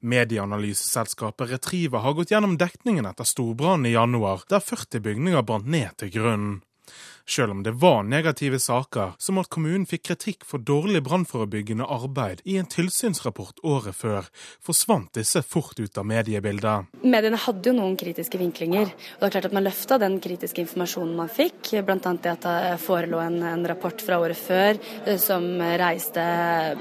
Medieanalyseselskapet 0.00 1.50
Retriever 1.50 2.06
har 2.06 2.16
gått 2.16 2.32
gjennom 2.32 2.56
dekningen 2.60 3.10
etter 3.10 3.28
storbrannen 3.28 3.90
i 3.90 3.98
januar, 3.98 4.46
der 4.48 4.64
40 4.64 5.04
bygninger 5.04 5.44
brant 5.44 5.68
ned 5.68 5.92
til 6.00 6.14
grunnen. 6.14 6.62
Selv 7.26 7.50
om 7.50 7.62
det 7.62 7.72
var 7.80 8.02
negative 8.02 8.58
saker, 8.60 9.14
som 9.18 9.38
at 9.40 9.48
kommunen 9.48 9.86
fikk 9.88 10.02
kritikk 10.10 10.42
for 10.44 10.60
dårlig 10.60 11.00
brannforebyggende 11.06 11.86
arbeid 11.88 12.42
i 12.44 12.58
en 12.60 12.68
tilsynsrapport 12.68 13.62
året 13.64 13.96
før, 13.96 14.28
forsvant 14.60 15.08
disse 15.16 15.40
fort 15.40 15.80
ut 15.80 15.96
av 15.98 16.04
mediebildet. 16.04 16.90
Mediene 17.00 17.40
hadde 17.40 17.70
jo 17.70 17.76
noen 17.78 17.96
kritiske 17.96 18.36
vinklinger. 18.40 18.92
og 18.92 19.24
det 19.24 19.30
er 19.30 19.34
klart 19.38 19.48
at 19.48 19.54
Man 19.54 19.64
løfta 19.64 19.98
den 19.98 20.18
kritiske 20.20 20.60
informasjonen 20.60 21.16
man 21.16 21.30
fikk, 21.32 21.70
bl.a. 21.86 21.96
det 21.96 22.30
at 22.34 22.44
det 22.44 22.76
forelå 22.82 23.20
en, 23.22 23.40
en, 23.42 23.64
rapport 23.64 24.04
fra 24.04 24.18
året 24.20 24.36
før 24.36 24.76
eh, 25.06 25.16
som 25.16 25.46
reiste 25.80 26.20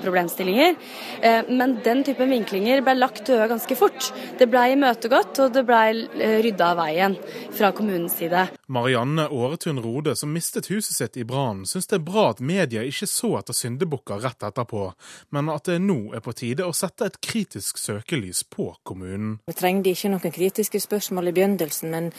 problemstillinger. 0.01 0.75
Eh, 1.21 1.47
men 1.47 1.77
den 1.85 2.03
typen 2.03 2.33
vinklinger 2.33 2.83
ble 2.83 2.97
lagt 2.97 3.23
døde 3.29 3.47
ganske 3.53 3.77
fort. 3.79 4.11
Det 4.39 4.49
ble 4.51 4.73
imøtegått, 4.73 5.39
og 5.39 5.55
det 5.55 5.63
ble 5.69 5.81
eh, 6.19 6.41
rydda 6.43 6.73
av 6.73 6.81
veien 6.83 7.15
fra 7.55 7.71
kommunens 7.71 8.17
side. 8.19 8.49
Marianne 8.67 9.29
Åretun 9.31 9.79
Rode, 9.93 10.15
som 10.15 10.33
mistet 10.33 10.71
huset 10.71 10.95
sitt 10.95 11.17
i 11.17 11.23
brannen, 11.23 11.67
syns 11.69 11.87
det 11.87 11.99
er 11.99 12.05
bra 12.05 12.29
at 12.31 12.39
media 12.41 12.81
ikke 12.87 13.05
så 13.09 13.35
etter 13.37 13.53
syndebukker 13.53 14.23
rett 14.23 14.45
etterpå, 14.47 14.87
men 15.35 15.51
at 15.53 15.69
det 15.69 15.75
nå 15.83 16.15
er 16.17 16.23
på 16.25 16.33
tide 16.37 16.65
å 16.65 16.73
sette 16.73 17.05
et 17.11 17.19
kritisk 17.21 17.77
søkelys 17.77 18.41
på 18.49 18.71
kommunen. 18.87 19.35
Vi 19.45 19.55
trengte 19.57 19.93
ikke 19.93 20.09
noen 20.15 20.33
kritiske 20.33 20.81
spørsmål 20.81 21.29
i 21.29 21.35
begynnelsen, 21.37 21.93
men, 21.93 22.09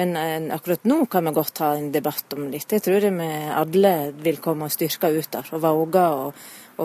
men 0.00 0.16
eh, 0.16 0.48
akkurat 0.56 0.88
nå 0.88 1.02
kan 1.12 1.28
vi 1.28 1.34
godt 1.36 1.60
ha 1.66 1.74
en 1.76 1.90
debatt 1.92 2.32
om 2.38 2.48
litt. 2.54 2.72
Jeg 2.72 2.86
tror 2.86 3.08
vi 3.10 3.28
alle 3.60 3.92
vil 4.24 4.40
komme 4.40 4.70
styrka 4.72 5.12
ut 5.12 5.28
der, 5.36 5.52
og 5.52 5.66
våge 5.66 6.06
å, 6.16 6.32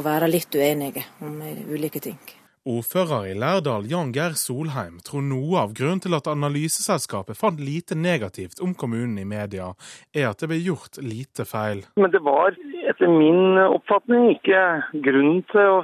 være 0.03 0.27
litt 0.27 0.59
uenige 0.59 1.07
om 1.23 1.39
ulike 1.71 2.03
ting. 2.03 2.19
Ordfører 2.67 3.29
i 3.29 3.35
Lærdal, 3.37 3.85
Jan 3.87 4.09
Geir 4.11 4.33
Solheim, 4.35 4.97
tror 5.07 5.21
noe 5.23 5.61
av 5.61 5.71
grunnen 5.77 6.01
til 6.03 6.17
at 6.17 6.27
analyseselskapet 6.27 7.39
fant 7.39 7.61
lite 7.63 7.95
negativt 7.95 8.59
om 8.63 8.73
kommunen 8.75 9.15
i 9.21 9.27
media, 9.27 9.69
er 10.11 10.27
at 10.27 10.41
det 10.43 10.49
ble 10.51 10.57
gjort 10.65 10.99
lite 10.99 11.45
feil. 11.47 11.85
Men 11.95 12.11
det 12.11 12.19
var 12.25 12.57
etter 12.91 13.07
min 13.11 13.55
oppfatning 13.61 14.33
ikke 14.33 14.63
grunn 15.05 15.39
til 15.53 15.77
å, 15.77 15.79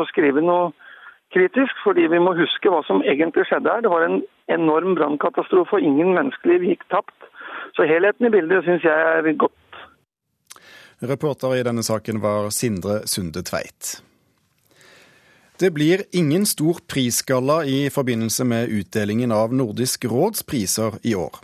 å 0.00 0.04
skrive 0.10 0.44
noe 0.44 0.74
kritisk, 1.32 1.80
fordi 1.86 2.04
vi 2.12 2.20
må 2.20 2.34
huske 2.36 2.68
hva 2.68 2.82
som 2.88 3.00
egentlig 3.06 3.46
skjedde 3.48 3.72
her. 3.72 3.86
Det 3.86 3.94
var 3.94 4.04
en 4.04 4.20
enorm 4.52 4.98
brannkatastrofe, 4.98 5.78
og 5.78 5.88
ingen 5.88 6.12
menneskeliv 6.18 6.68
gikk 6.68 6.84
tapt. 6.92 7.16
Så 7.78 7.88
helheten 7.88 8.28
i 8.28 8.34
bildet 8.34 8.66
syns 8.66 8.84
jeg 8.84 9.08
er 9.16 9.32
godt. 9.40 9.56
Reporter 11.00 11.56
i 11.56 11.64
denne 11.64 11.86
saken 11.86 12.20
var 12.20 12.50
Sindre 12.52 13.00
Sunde 13.08 13.40
Tveit. 13.46 14.02
Det 15.60 15.70
blir 15.70 16.02
ingen 16.10 16.46
stor 16.46 16.78
prisgalla 16.86 17.64
i 17.64 17.90
forbindelse 17.90 18.44
med 18.44 18.68
utdelingen 18.68 19.32
av 19.32 19.54
Nordisk 19.54 20.04
råds 20.04 20.42
priser 20.42 20.94
i 21.02 21.14
år. 21.14 21.34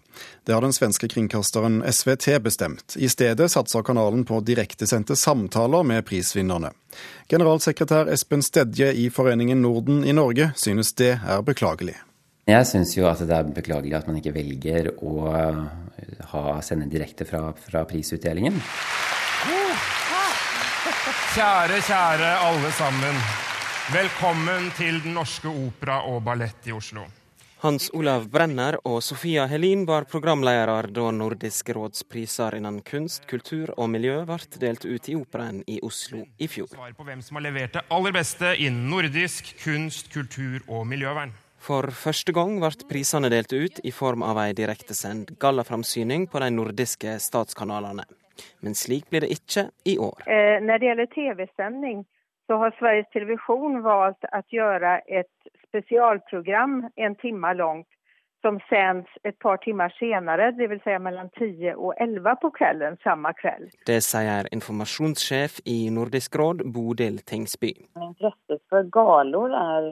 Det 0.44 0.52
har 0.52 0.62
den 0.64 0.72
svenske 0.72 1.08
kringkasteren 1.08 1.82
SVT 1.92 2.38
bestemt. 2.42 2.94
I 2.96 3.08
stedet 3.12 3.50
satser 3.52 3.82
kanalen 3.84 4.24
på 4.24 4.40
direktesendte 4.40 5.16
samtaler 5.16 5.82
med 5.84 6.06
prisvinnerne. 6.08 6.70
Generalsekretær 7.28 8.08
Espen 8.08 8.40
Stedje 8.42 8.88
i 8.96 9.10
Foreningen 9.12 9.60
Norden 9.62 10.00
i 10.04 10.14
Norge 10.16 10.48
synes 10.56 10.94
det 10.96 11.18
er 11.20 11.42
beklagelig. 11.44 11.98
Jeg 12.48 12.66
syns 12.70 12.94
jo 12.96 13.04
at 13.10 13.20
det 13.20 13.36
er 13.36 13.50
beklagelig 13.52 13.98
at 13.98 14.08
man 14.08 14.16
ikke 14.16 14.32
velger 14.38 14.94
å 14.96 15.26
ha, 16.30 16.46
sende 16.64 16.88
direkte 16.88 17.28
fra, 17.28 17.50
fra 17.52 17.84
prisutdelingen. 17.84 18.56
Kjære, 21.36 21.82
kjære 21.84 22.32
alle 22.46 22.72
sammen. 22.80 23.20
Velkommen 23.86 24.64
til 24.74 24.96
Den 24.98 25.12
norske 25.14 25.46
opera 25.46 26.00
og 26.10 26.24
ballett 26.26 26.64
i 26.66 26.72
Oslo. 26.74 27.04
Hans 27.62 27.84
Olav 27.94 28.24
Brenner 28.34 28.74
og 28.82 28.96
Sofia 29.06 29.44
Helin 29.46 29.84
var 29.86 30.08
programledere 30.10 30.90
da 30.90 31.04
Nordisk 31.14 31.70
råds 31.70 32.02
priser 32.10 32.56
innen 32.58 32.80
kunst, 32.82 33.28
kultur 33.30 33.70
og 33.76 33.86
miljø 33.92 34.16
ble 34.26 34.58
delt 34.58 34.82
ut 34.82 35.06
i 35.06 35.14
Operaen 35.14 35.60
i 35.70 35.78
Oslo 35.86 36.24
i 36.34 36.48
fjor. 36.50 36.66
Svar 36.72 36.96
på 36.98 37.06
hvem 37.06 37.22
som 37.22 37.38
har 37.38 37.46
levert 37.46 37.78
det 37.78 37.84
aller 37.94 38.16
beste 38.16 38.56
innen 38.56 38.90
nordisk 38.90 39.52
kunst, 39.62 40.10
kultur 40.10 40.66
og 40.66 40.82
miljøvern. 40.90 41.36
For 41.62 41.86
første 41.94 42.34
gang 42.34 42.58
ble 42.58 42.72
prisene 42.90 43.30
delt 43.30 43.54
ut 43.54 43.78
i 43.86 43.94
form 43.94 44.26
av 44.26 44.42
ei 44.48 44.50
direktesendt 44.64 45.36
gallaframsyning 45.38 46.26
på 46.26 46.42
de 46.42 46.50
nordiske 46.58 47.20
statskanalene. 47.22 48.02
Men 48.66 48.74
slik 48.74 49.06
blir 49.14 49.22
det 49.22 49.30
ikke 49.38 49.68
i 49.86 49.94
år. 50.02 50.26
Eh, 50.26 50.58
når 50.58 50.82
det 50.82 50.90
gjelder 50.90 51.14
TV-sending, 51.14 52.04
så 52.46 52.58
har 52.62 52.74
Sveriges 52.78 53.10
Television 53.12 53.82
valgt 53.82 54.26
å 54.30 54.40
gjøre 54.54 55.00
et 55.06 55.50
spesialprogram 55.66 56.84
en 56.96 57.16
time 57.22 57.52
langt 57.58 57.88
som 58.44 58.58
sendes 58.68 59.10
et 59.26 59.34
par 59.42 59.58
timer 59.64 59.90
senere, 59.98 60.52
dvs. 60.54 60.82
Si 60.84 60.96
mellom 61.02 61.28
10 61.38 61.72
og 61.74 61.96
11 62.02 62.36
på 62.42 62.50
kvelden 62.58 62.98
samme 63.02 63.32
kveld. 63.40 63.72
Det 63.88 63.98
sier 64.06 64.46
informasjonssjef 64.54 65.58
i 65.66 65.78
Nordisk 65.90 66.36
råd, 66.38 66.62
Bodil 66.74 67.18
Tingsby. 67.26 67.72
Interesset 67.98 68.62
for 68.70 68.86
galor 68.94 69.56
er 69.56 69.90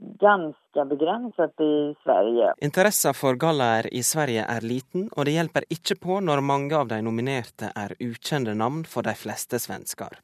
ganske 0.00 0.84
begrenset 0.88 1.60
i 1.60 1.94
Sverige. 2.02 2.54
Interessen 2.58 3.14
for 3.14 3.34
gallaer 3.34 3.88
i 3.94 4.02
Sverige 4.02 4.44
er 4.48 4.64
liten, 4.64 5.08
og 5.16 5.26
det 5.28 5.36
hjelper 5.36 5.66
ikke 5.70 5.96
på 6.00 6.20
når 6.24 6.40
mange 6.44 6.76
av 6.76 6.88
de 6.88 7.00
nominerte 7.04 7.72
er 7.76 7.94
ukjente 8.00 8.54
navn 8.56 8.84
for 8.88 9.06
de 9.06 9.14
fleste 9.16 9.60
svensker. 9.60 10.16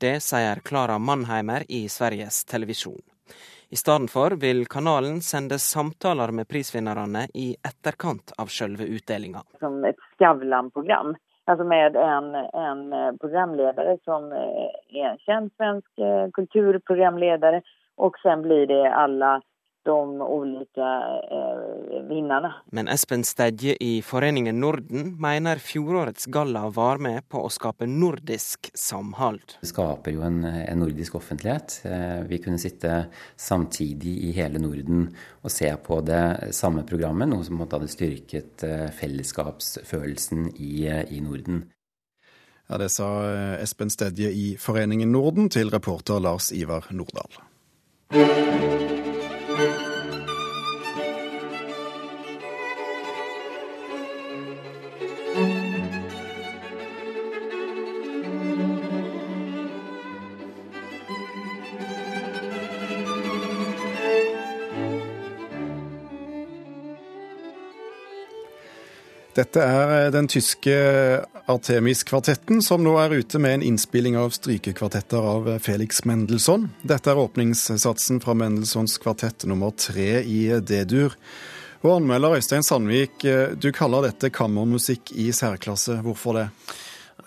Det 0.00 0.18
sier 0.24 0.62
Klara 0.66 0.98
Mannheimer 0.98 1.66
i 1.68 1.86
Sveriges 1.88 2.44
Televisjon. 2.44 3.00
I 3.70 3.78
stedet 3.78 4.10
for 4.10 4.34
vil 4.42 4.64
kanalen 4.66 5.20
sende 5.22 5.58
samtaler 5.62 6.32
med 6.34 6.48
prisvinnerne 6.50 7.28
i 7.34 7.52
etterkant 7.54 8.32
av 8.38 8.50
selve 8.50 8.88
utdelinga. 8.96 9.44
Som 9.62 9.84
et 9.86 10.00
Skavlan-program. 10.16 11.14
Altså 11.46 11.64
med 11.66 11.96
en, 11.96 12.34
en 12.34 12.82
programleder 13.18 13.96
som 14.04 14.26
er 14.34 14.74
en 15.06 15.22
kjent 15.22 15.54
svensk 15.54 16.02
eh, 16.02 16.26
kulturprogramleder 16.34 17.60
og 18.00 18.18
sen 18.22 18.42
blir 18.46 18.66
det 18.70 18.84
alle 18.90 19.38
de 19.84 20.20
ulike 20.20 20.88
eh, 21.36 22.08
vinnerne. 22.08 22.52
Men 22.72 22.88
Espen 22.88 23.24
Stedje 23.24 23.76
i 23.80 24.02
Foreningen 24.04 24.60
Norden 24.60 25.14
mener 25.20 25.56
fjorårets 25.56 26.26
galla 26.26 26.66
var 26.68 27.00
med 27.00 27.24
på 27.32 27.40
å 27.40 27.50
skape 27.52 27.88
nordisk 27.88 28.70
samhold. 28.76 29.56
Det 29.62 29.70
skaper 29.72 30.16
jo 30.16 30.24
en, 30.26 30.42
en, 30.44 30.82
nordisk 30.82 31.16
offentlighet. 31.16 31.80
Eh, 31.88 32.20
vi 32.28 32.42
kunne 32.44 32.60
sitte 32.60 33.06
samtidig 33.40 34.18
i 34.28 34.34
hele 34.36 34.60
Norden 34.60 35.08
og 35.40 35.52
se 35.52 35.72
på 35.80 36.02
det 36.04 36.52
samme 36.56 36.84
programmet, 36.88 37.30
noe 37.32 37.46
som 37.46 37.64
hadde 37.64 37.88
styrket 37.88 38.66
eh, 38.68 38.88
fellesskapsfølelsen 39.00 40.50
i, 40.58 40.72
i 41.08 41.24
Norden. 41.24 41.64
Ja, 42.68 42.76
Det 42.78 42.92
sa 42.92 43.08
Espen 43.58 43.90
Stedje 43.90 44.28
i 44.30 44.50
Foreningen 44.60 45.10
Norden 45.10 45.48
til 45.50 45.72
reporter 45.72 46.20
Lars 46.22 46.52
Ivar 46.54 46.92
Nordahl. 46.94 47.49
Dette 48.10 48.22
er 69.60 70.10
den 70.10 70.28
tyske 70.28 70.74
Artemis-kvartetten, 71.50 72.60
som 72.62 72.82
nå 72.84 72.92
er 73.02 73.16
ute 73.20 73.40
med 73.42 73.58
en 73.58 73.64
innspilling 73.72 74.16
av 74.20 74.30
strykekvartetter 74.34 75.30
av 75.32 75.48
Felix 75.64 76.04
Mendelssohn. 76.06 76.68
Dette 76.86 77.10
er 77.10 77.18
åpningssatsen 77.20 78.20
fra 78.22 78.36
Mendelssohns 78.38 78.98
kvartett 79.02 79.46
nummer 79.50 79.74
tre 79.74 80.20
i 80.22 80.44
D-dur. 80.60 81.16
Og 81.80 81.96
anmelder 81.96 82.36
Øystein 82.36 82.62
Sandvik, 82.66 83.24
du 83.56 83.70
kaller 83.72 84.10
dette 84.10 84.30
kammermusikk 84.34 85.14
i 85.16 85.30
særklasse. 85.34 85.98
Hvorfor 86.04 86.36
det? 86.36 86.46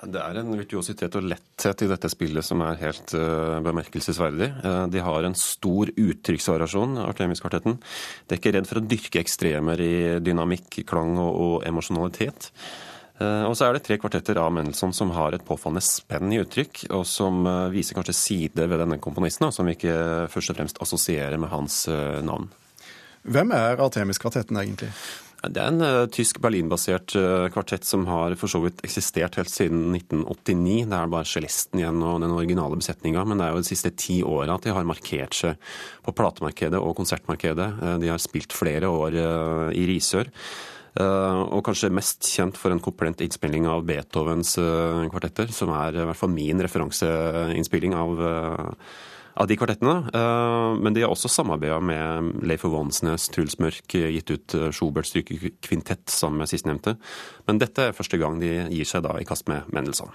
Det 0.04 0.20
er 0.20 0.38
en 0.40 0.52
virtuositet 0.58 1.16
og 1.16 1.28
letthet 1.32 1.84
i 1.86 1.88
dette 1.88 2.10
spillet 2.12 2.44
som 2.44 2.62
er 2.66 2.80
helt 2.82 3.14
uh, 3.16 3.60
bemerkelsesverdig. 3.64 4.50
Uh, 4.64 4.86
de 4.92 5.04
har 5.04 5.24
en 5.24 5.38
stor 5.38 5.92
uttrykksvariasjon, 5.96 6.98
Artemis-kvartetten. 7.06 7.78
De 8.28 8.36
er 8.36 8.42
ikke 8.42 8.56
redd 8.58 8.68
for 8.68 8.82
å 8.82 8.88
dyrke 8.88 9.22
ekstremer 9.24 9.84
i 9.84 9.94
dynamikk, 10.24 10.82
klang 10.90 11.16
og, 11.16 11.32
og 11.46 11.70
emosjonalitet. 11.70 12.52
Uh, 13.22 13.46
og 13.46 13.58
så 13.58 13.68
er 13.68 13.78
det 13.78 13.84
tre 13.86 14.00
kvartetter 14.02 14.40
av 14.42 14.54
Mendelssohn 14.56 14.96
som 14.96 15.14
har 15.16 15.36
et 15.36 15.46
påfallende 15.46 15.84
spenn 15.86 16.34
i 16.34 16.42
uttrykk, 16.42 16.86
og 16.98 17.06
som 17.08 17.46
viser 17.74 17.98
kanskje 17.98 18.18
sider 18.18 18.72
ved 18.72 18.82
denne 18.84 19.00
komponisten 19.04 19.52
som 19.54 19.70
vi 19.70 19.78
ikke 19.78 19.98
først 20.34 20.54
og 20.54 20.60
fremst 20.60 20.82
assosierer 20.84 21.38
med 21.42 21.54
hans 21.54 21.86
navn. 22.26 22.50
Hvem 23.24 23.54
er 23.56 23.80
Artemis-kvartetten 23.80 24.58
egentlig? 24.60 24.90
Det 25.44 25.60
er 25.60 25.74
en 25.74 25.84
uh, 25.84 26.06
tysk 26.08 26.38
Berlin-basert 26.44 27.18
uh, 27.20 27.50
kvartett 27.52 27.84
som 27.84 28.06
har 28.08 28.36
for 28.40 28.52
så 28.52 28.62
vidt 28.64 28.80
eksistert 28.88 29.36
helt 29.36 29.52
siden 29.52 29.90
1989. 29.92 30.86
Det 30.88 30.96
er 30.96 31.12
bare 31.12 31.28
cellisten 31.28 31.82
igjen 31.82 32.00
og 32.00 32.22
den 32.24 32.32
originale 32.32 32.80
besetninga, 32.80 33.26
men 33.28 33.42
det 33.42 33.50
er 33.50 33.58
jo 33.58 33.64
de 33.66 33.68
siste 33.68 33.92
ti 34.00 34.22
åra 34.24 34.56
at 34.56 34.64
de 34.64 34.76
har 34.76 34.88
markert 34.88 35.36
seg 35.36 35.74
på 36.06 36.16
platemarkedet 36.16 36.80
og 36.80 36.96
konsertmarkedet. 37.02 37.68
Uh, 37.82 37.98
de 38.00 38.14
har 38.14 38.24
spilt 38.24 38.56
flere 38.56 38.88
år 38.88 39.20
i 39.76 39.84
Risør. 39.90 40.32
Og 40.94 41.64
kanskje 41.66 41.90
mest 41.90 42.28
kjent 42.30 42.58
for 42.60 42.70
en 42.70 42.82
komplett 42.84 43.24
innspilling 43.26 43.66
av 43.66 43.82
Beethovens 43.88 44.52
kvartetter, 45.10 45.50
som 45.50 45.72
er 45.74 45.98
i 45.98 46.06
hvert 46.06 46.20
fall 46.20 46.30
min 46.36 46.62
referanseinnspilling 46.62 47.96
av 47.98 48.22
av 49.34 49.48
de 49.48 49.58
kvartettene. 49.58 49.96
Eh, 50.14 50.82
men 50.82 50.94
de 50.94 51.04
har 51.04 51.14
også 51.14 51.32
samarbeida 51.32 51.80
med 51.84 52.44
Leif 52.46 52.66
Vånsnes, 52.70 53.30
Truls 53.34 53.58
Mørk, 53.62 53.96
gitt 53.96 54.34
ut 54.34 54.58
eh, 54.58 54.70
stykke 54.74 55.54
Kvintett 55.64 56.10
sammen 56.14 56.44
med 56.44 56.52
sistnevnte. 56.52 56.98
Men 57.48 57.62
dette 57.62 57.90
er 57.90 57.98
første 57.98 58.20
gang 58.22 58.40
de 58.42 58.54
gir 58.70 58.90
seg 58.90 59.06
da 59.08 59.18
i 59.20 59.28
kast 59.28 59.50
med 59.52 59.70
Mendelssohn. 59.74 60.14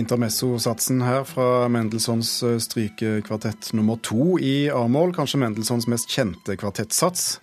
Intermesso-satsen 0.00 1.02
her 1.04 1.26
fra 1.28 1.68
Mendelssohns 1.72 2.38
eh, 2.42 2.56
strykekvartett 2.62 3.72
nummer 3.76 4.00
to 4.02 4.38
i 4.40 4.70
A-moll, 4.72 5.14
Kanskje 5.16 5.42
Mendelssohns 5.42 5.88
mest 5.90 6.10
kjente 6.10 6.56
kvartettsats. 6.60 7.36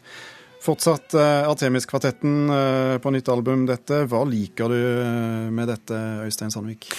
Fortsatt 0.67 1.13
uh, 1.15 1.45
Artemis-kvartetten 1.47 2.49
uh, 2.49 2.97
på 2.99 3.11
nytt 3.13 3.29
album, 3.31 3.67
dette. 3.69 4.01
Hva 4.09 4.23
liker 4.27 4.73
du 4.73 4.79
med 5.53 5.69
dette, 5.69 5.99
Øystein 6.25 6.51
Sandvik? 6.51 6.89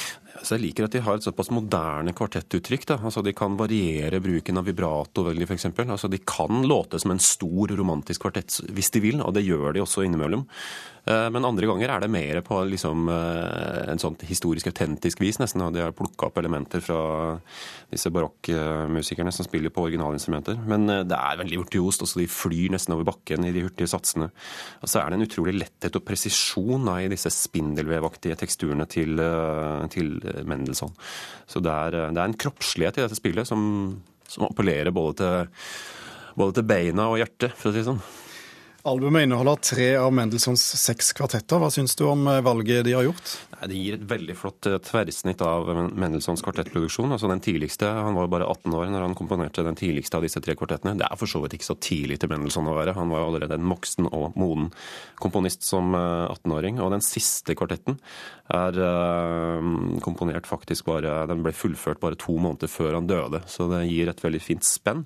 Så 0.43 0.57
jeg 0.57 0.69
liker 0.69 0.87
at 0.87 0.95
de 0.95 1.03
har 1.03 1.19
et 1.19 1.25
såpass 1.27 1.51
moderne 1.55 2.15
kvartettuttrykk. 2.17 2.87
Da. 2.93 2.99
Altså, 3.03 3.23
de 3.25 3.35
kan 3.37 3.57
variere 3.59 4.21
bruken 4.23 4.61
av 4.61 4.69
vibrato 4.69 5.25
veldig, 5.27 5.49
f.eks. 5.49 5.69
Altså, 5.85 6.11
de 6.11 6.21
kan 6.23 6.63
låte 6.69 7.01
som 7.03 7.15
en 7.15 7.23
stor 7.23 7.75
romantisk 7.79 8.25
kvartett 8.25 8.61
hvis 8.75 8.93
de 8.95 9.03
vil, 9.05 9.23
og 9.25 9.35
det 9.37 9.47
gjør 9.47 9.75
de 9.75 9.83
også 9.85 10.07
innimellom. 10.07 10.47
Eh, 11.09 11.29
men 11.33 11.47
andre 11.47 11.69
ganger 11.69 11.93
er 11.93 12.03
det 12.03 12.11
mer 12.13 12.41
på 12.45 12.59
liksom, 12.69 13.07
eh, 13.09 13.89
en 13.93 14.01
sånn 14.01 14.17
historisk 14.29 14.69
autentisk 14.69 15.23
vis, 15.23 15.39
nesten. 15.41 15.65
De 15.73 15.81
har 15.81 15.95
plukka 15.97 16.29
opp 16.29 16.37
elementer 16.41 16.83
fra 16.85 17.01
disse 17.89 18.13
barokkmusikerne 18.13 19.33
som 19.33 19.47
spiller 19.47 19.73
på 19.73 19.87
originalinstrumenter. 19.87 20.59
Men 20.69 20.89
eh, 20.93 21.05
det 21.09 21.17
er 21.17 21.41
veldig 21.41 21.63
virtuost. 21.65 22.05
Altså, 22.05 22.21
de 22.21 22.29
flyr 22.29 22.75
nesten 22.75 22.97
over 22.97 23.09
bakken 23.09 23.49
i 23.49 23.55
de 23.57 23.65
hurtige 23.65 23.89
satsene. 23.89 24.29
Og 24.83 24.93
så 24.93 25.01
er 25.01 25.11
det 25.11 25.21
en 25.21 25.29
utrolig 25.29 25.57
letthet 25.57 25.97
og 25.97 26.05
presisjon 26.09 26.85
da, 26.91 26.99
i 27.01 27.11
disse 27.13 27.33
spindelvevaktige 27.33 28.37
teksturene 28.43 28.89
til, 28.91 29.17
til 29.95 30.15
Mendelssohn. 30.45 30.93
Så 31.49 31.65
det 31.65 31.73
er, 31.73 32.01
det 32.13 32.21
er, 32.21 32.27
en 32.29 32.37
kroppslighet 32.39 32.99
i 32.99 33.07
dette 33.07 33.17
spillet 33.17 33.49
som, 33.49 33.63
som 34.29 34.49
appellerer 34.51 34.93
både 34.93 35.17
til, 35.23 35.69
både 36.39 36.59
til 36.59 36.69
beina 36.69 37.09
og 37.09 37.23
hjertet, 37.23 37.57
for 37.57 37.71
å 37.71 37.73
si 37.73 37.81
det 37.81 37.89
sånn. 37.89 38.03
Albumet 38.89 39.23
inneholder 39.23 39.57
tre 39.61 39.87
av 40.01 40.13
Mendelssohns 40.17 40.63
seks 40.81 41.11
kvartetter. 41.13 41.61
Hva 41.61 41.69
syns 41.73 41.93
du 41.99 42.07
om 42.09 42.23
eh, 42.31 42.41
valget 42.45 42.87
de 42.87 42.95
har 42.97 43.05
gjort? 43.05 43.33
Det 43.69 43.77
gir 43.77 43.99
et 43.99 44.05
veldig 44.09 44.37
flott 44.39 44.69
eh, 44.71 44.79
tverrsnitt 44.81 45.43
av 45.45 45.69
Mendelssohns 45.93 46.41
kvartettproduksjon. 46.47 47.13
Altså 47.13 47.29
den 47.29 47.43
tidligste, 47.45 47.91
Han 47.91 48.17
var 48.17 48.25
jo 48.25 48.33
bare 48.33 48.47
18 48.49 48.77
år 48.79 48.89
når 48.95 49.05
han 49.05 49.17
komponerte 49.19 49.65
den 49.67 49.77
tidligste 49.77 50.17
av 50.17 50.25
disse 50.25 50.41
tre 50.41 50.57
kvartettene. 50.57 50.97
Det 51.03 51.05
er 51.05 51.21
for 51.21 51.29
så 51.29 51.43
vidt 51.43 51.59
ikke 51.59 51.69
så 51.69 51.77
tidlig 51.85 52.17
til 52.23 52.33
Mendelssohn 52.33 52.71
å 52.71 52.79
være. 52.79 52.97
Han 52.97 53.13
var 53.13 53.27
allerede 53.27 53.59
en 53.59 53.69
voksen 53.75 54.09
og 54.09 54.39
moden 54.41 54.71
komponist 55.21 55.69
som 55.69 55.93
18-åring. 55.93 56.81
Eh, 56.81 56.87
og 56.87 56.97
den 56.97 57.05
siste 57.05 57.59
kvartetten 57.59 58.01
er 58.49 58.79
komponert 60.01 60.47
faktisk 60.49 60.87
bare 60.89 61.27
Den 61.29 61.43
ble 61.45 61.53
fullført 61.53 62.01
bare 62.01 62.17
to 62.17 62.39
måneder 62.41 62.71
før 62.73 62.97
han 62.97 63.11
døde, 63.11 63.43
så 63.45 63.69
det 63.69 63.85
gir 63.91 64.09
et 64.09 64.25
veldig 64.25 64.41
fint 64.41 64.65
spenn. 64.65 65.05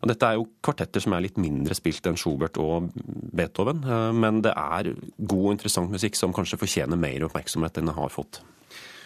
Og 0.00 0.08
dette 0.08 0.28
er 0.28 0.38
jo 0.38 0.46
kvartetter 0.64 1.02
som 1.04 1.12
er 1.12 1.26
litt 1.26 1.40
mindre 1.40 1.76
spilt 1.76 2.06
enn 2.08 2.16
Schubert 2.20 2.56
og 2.60 2.88
Beethoven, 3.36 3.82
eh, 3.84 4.06
men 4.16 4.40
det 4.44 4.54
er 4.56 4.94
god 5.18 5.42
og 5.42 5.52
interessant 5.56 5.92
musikk 5.92 6.16
som 6.16 6.34
kanskje 6.36 6.60
fortjener 6.60 7.00
mer 7.00 7.26
oppmerksomhet 7.28 7.80
enn 7.80 7.92
det 7.92 7.98
har 7.98 8.14
fått. 8.14 8.40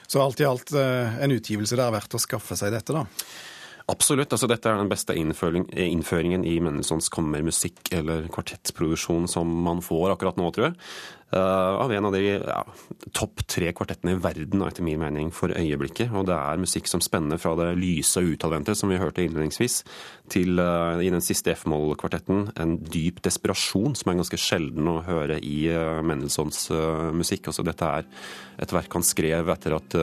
Så 0.06 0.22
alt 0.22 0.40
i 0.42 0.46
alt 0.46 0.70
eh, 0.76 1.18
en 1.24 1.34
utgivelse 1.34 1.78
det 1.78 1.84
er 1.84 1.96
verdt 1.96 2.14
å 2.14 2.22
skaffe 2.22 2.56
seg 2.58 2.74
dette, 2.74 2.94
da? 2.94 3.04
Absolutt. 3.90 4.32
altså 4.32 4.48
Dette 4.48 4.70
er 4.70 4.78
den 4.80 4.88
beste 4.88 5.12
innføringen 5.12 6.44
i 6.48 6.54
Mendelssohns 6.64 7.10
kammermusikk- 7.12 7.90
eller 7.92 8.30
kvartettproduksjon 8.32 9.26
som 9.28 9.50
man 9.66 9.82
får 9.84 10.14
akkurat 10.14 10.38
nå, 10.40 10.48
tror 10.56 10.70
jeg. 10.70 10.78
Uh, 11.34 11.80
av 11.82 11.92
en 11.92 12.04
av 12.04 12.12
de 12.14 12.20
ja, 12.22 12.60
topp 13.16 13.40
tre 13.50 13.72
kvartettene 13.74 14.12
i 14.14 14.18
verden, 14.22 14.60
etter 14.62 14.84
min 14.86 15.00
mening, 15.00 15.32
for 15.34 15.50
øyeblikket. 15.50 16.12
Og 16.14 16.28
det 16.28 16.36
er 16.36 16.60
musikk 16.62 16.86
som 16.86 17.02
spenner 17.02 17.40
fra 17.42 17.56
det 17.58 17.72
lyse 17.80 18.20
og 18.20 18.36
utadvendte, 18.36 18.76
som 18.78 18.92
vi 18.92 19.00
hørte 19.00 19.24
innledningsvis, 19.24 19.80
til 20.30 20.62
uh, 20.62 21.00
i 21.02 21.10
den 21.10 21.24
siste 21.24 21.50
F-moll-kvartetten 21.56 22.52
en 22.62 22.76
dyp 22.86 23.18
desperasjon, 23.24 23.96
som 23.98 24.12
er 24.12 24.20
ganske 24.20 24.38
sjelden 24.38 24.92
å 24.92 25.00
høre 25.08 25.40
i 25.42 25.64
uh, 25.74 25.98
Mendelssohns 26.06 26.68
musikk. 27.16 27.50
Altså, 27.50 27.66
dette 27.66 27.90
er 27.98 28.06
et 28.62 28.76
verk 28.76 28.94
han 28.94 29.06
skrev 29.06 29.50
etter 29.56 29.74
at 29.74 29.98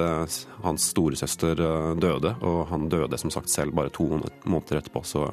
hans 0.66 0.92
storesøster 0.92 1.64
døde, 2.02 2.36
og 2.44 2.66
han 2.74 2.90
døde 2.92 3.20
som 3.22 3.32
sagt 3.32 3.54
selv 3.54 3.78
bare 3.78 3.94
to 3.94 4.10
måneder 4.12 4.82
etterpå. 4.82 5.06
Så 5.08 5.30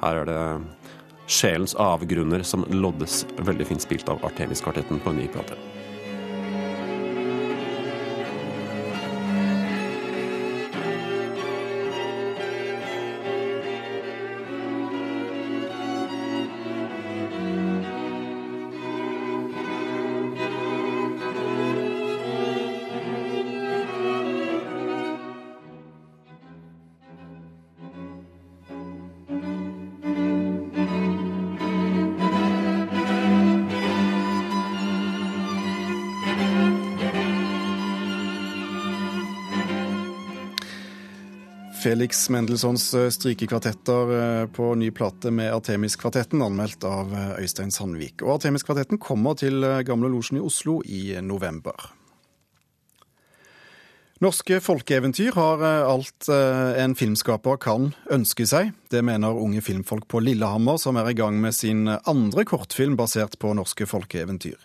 her 0.00 0.22
er 0.22 0.30
det 0.30 0.42
Sjelens 1.26 1.74
avgrunner, 1.74 2.42
som 2.46 2.64
loddes 2.70 3.24
veldig 3.38 3.66
fint 3.66 3.82
spilt 3.82 4.08
av 4.08 4.22
Artemis-kvartetten 4.24 5.00
på 5.02 5.10
en 5.10 5.18
ny 5.22 5.26
plate. 5.32 5.58
Felix 41.86 42.30
Mendelssohns 42.30 42.94
eh, 42.94 43.10
strykekvartetter 43.10 44.40
eh, 44.42 44.46
på 44.50 44.72
ny 44.74 44.88
plate 44.90 45.30
med 45.30 45.52
Artemis-kvartetten, 45.54 46.42
anmeldt 46.42 46.82
av 46.82 47.12
eh, 47.14 47.36
Øystein 47.44 47.70
Sandvik. 47.70 48.24
Og 48.24 48.32
Artemis-kvartetten 48.40 48.98
kommer 48.98 49.38
til 49.38 49.62
Gamle 49.86 50.10
Losjen 50.10 50.40
i 50.40 50.42
Oslo 50.42 50.80
i 50.82 51.14
november. 51.22 51.92
Norske 54.18 54.58
folkeeventyr 54.64 55.38
har 55.38 55.62
alt 55.86 56.26
en 56.32 56.98
filmskaper 56.98 57.60
kan 57.62 57.92
ønske 58.10 58.48
seg. 58.50 58.74
Det 58.90 59.04
mener 59.06 59.38
unge 59.38 59.62
filmfolk 59.62 60.08
på 60.10 60.24
Lillehammer, 60.26 60.80
som 60.82 60.98
er 60.98 61.12
i 61.12 61.18
gang 61.18 61.38
med 61.38 61.54
sin 61.54 61.86
andre 61.86 62.48
kortfilm 62.48 62.96
basert 62.98 63.38
på 63.38 63.54
norske 63.54 63.86
folkeeventyr. 63.86 64.58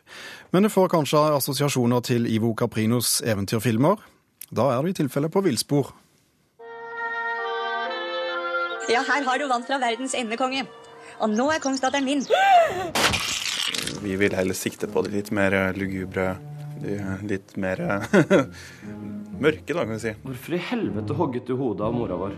Men 0.56 0.66
det 0.66 0.74
får 0.74 0.90
kanskje 0.96 1.28
assosiasjoner 1.36 2.02
til 2.08 2.32
Ivo 2.32 2.56
Caprinos 2.58 3.20
eventyrfilmer. 3.22 4.00
Da 4.50 4.72
er 4.74 4.82
du 4.82 4.90
i 4.90 5.02
tilfelle 5.04 5.30
på 5.30 5.44
villspor. 5.46 5.92
Ja, 8.90 9.04
her 9.06 9.24
har 9.24 9.40
du 9.40 9.48
vann 9.48 9.64
fra 9.68 9.78
verdens 9.82 10.16
ende, 10.18 10.38
konge. 10.40 10.66
Og 11.22 11.30
nå 11.30 11.50
er 11.54 11.62
kongsdatteren 11.62 12.08
min. 12.08 12.24
Vi 14.02 14.16
vil 14.18 14.34
heller 14.34 14.58
sikte 14.58 14.90
på 14.90 15.04
de 15.06 15.14
litt 15.14 15.30
mer 15.36 15.54
lugubre, 15.78 16.34
de 16.82 16.98
litt 17.30 17.54
mer 17.62 17.84
mørke, 19.44 19.76
da, 19.76 19.84
kan 19.84 19.94
vi 19.94 20.02
si. 20.02 20.16
Hvorfor 20.26 20.58
i 20.58 20.64
helvete 20.72 21.18
hogget 21.18 21.46
du 21.50 21.56
hodet 21.60 21.86
av 21.86 21.94
mora 21.96 22.18
vår? 22.24 22.36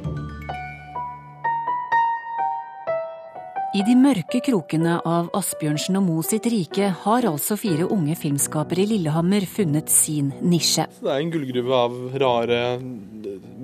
I 3.74 3.82
de 3.88 3.96
mørke 3.98 4.38
krokene 4.46 5.00
av 5.02 5.32
Asbjørnsen 5.34 5.98
og 5.98 6.04
Mo 6.06 6.20
sitt 6.22 6.46
rike 6.52 6.92
har 7.06 7.26
altså 7.26 7.56
fire 7.58 7.88
unge 7.90 8.14
filmskapere 8.20 8.84
i 8.84 8.90
Lillehammer 8.92 9.48
funnet 9.50 9.90
sin 9.90 10.30
nisje. 10.46 10.86
Det 11.00 11.10
er 11.10 11.24
en 11.24 11.32
gullgruve 11.34 11.80
av 11.80 11.96
rare, 12.22 12.60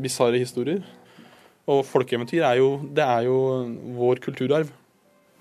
bisarre 0.01 0.41
historier. 0.41 0.81
Og 1.69 1.83
folkeeventyr 1.85 2.43
er 2.45 2.59
jo, 2.61 2.69
det 2.81 3.05
er 3.05 3.27
jo 3.27 3.39
vår 3.97 4.21
kulturarv. 4.23 4.71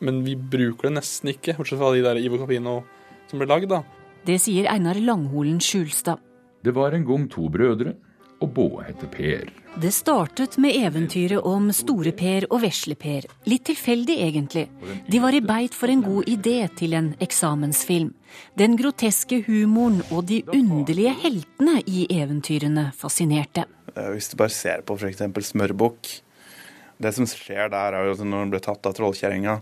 Men 0.05 0.21
vi 0.27 0.37
bruker 0.39 0.89
det 0.89 0.99
nesten 0.99 1.33
ikke, 1.33 1.57
bortsett 1.59 1.81
fra 1.81 1.95
de 1.95 2.05
der 2.05 2.21
Ivo 2.21 2.39
Capino 2.43 2.83
som 3.31 3.41
ble 3.41 3.49
lagd, 3.51 3.71
da. 3.73 3.83
Det 4.27 4.37
sier 4.43 4.69
Einar 4.71 4.99
Langholen 5.01 5.59
Skjulstad. 5.63 6.21
Det 6.65 6.75
var 6.75 6.95
en 6.95 7.07
gang 7.07 7.25
to 7.31 7.49
brødre, 7.53 7.95
og 8.39 8.51
båe 8.55 8.85
heter 8.87 9.11
Per. 9.11 9.49
Det 9.79 9.91
startet 9.95 10.57
med 10.63 10.75
eventyret 10.79 11.45
om 11.47 11.69
Store-Per 11.75 12.49
og 12.51 12.63
Vesle-Per. 12.63 13.27
Litt 13.51 13.65
tilfeldig, 13.69 14.17
egentlig. 14.27 14.67
De 15.11 15.23
var 15.23 15.35
i 15.35 15.43
beit 15.43 15.75
for 15.75 15.91
en 15.91 16.03
god 16.03 16.31
idé 16.31 16.61
til 16.79 16.95
en 16.99 17.13
eksamensfilm. 17.23 18.13
Den 18.59 18.77
groteske 18.79 19.41
humoren 19.47 20.03
og 20.11 20.27
de 20.31 20.43
underlige 20.55 21.15
heltene 21.23 21.81
i 21.87 22.07
eventyrene 22.15 22.89
fascinerte. 22.99 23.67
Eh, 23.99 24.11
hvis 24.15 24.31
du 24.31 24.39
bare 24.39 24.55
ser 24.55 24.85
på 24.87 24.97
f.eks. 24.99 25.23
Smørbukk. 25.51 26.11
Det 26.99 27.15
som 27.15 27.29
skjer 27.31 27.71
der, 27.71 27.95
er 27.95 28.09
jo 28.09 28.17
at 28.17 28.27
når 28.27 28.45
han 28.45 28.53
blir 28.53 28.65
tatt 28.65 28.87
av 28.89 28.97
trollkjerringa, 28.97 29.59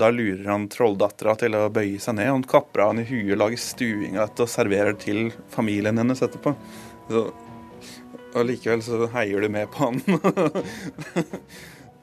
da 0.00 0.08
lurer 0.14 0.46
han 0.46 0.68
trolldattera 0.70 1.34
til 1.38 1.56
å 1.58 1.64
bøye 1.74 1.98
seg 2.02 2.18
ned. 2.18 2.30
Han 2.30 2.46
kapper 2.46 2.84
av 2.84 2.92
henne 2.92 3.06
i 3.06 3.10
huet, 3.10 3.38
lager 3.38 3.58
stuing 3.58 4.18
og 4.22 4.42
serverer 4.50 4.98
til 4.98 5.30
familien 5.50 5.98
hennes 5.98 6.22
etterpå. 6.22 6.54
Så, 7.10 7.24
og 8.30 8.46
likevel 8.46 8.82
så 8.86 9.08
heier 9.14 9.42
du 9.42 9.50
med 9.50 9.70
på 9.74 9.88
han. 9.88 9.98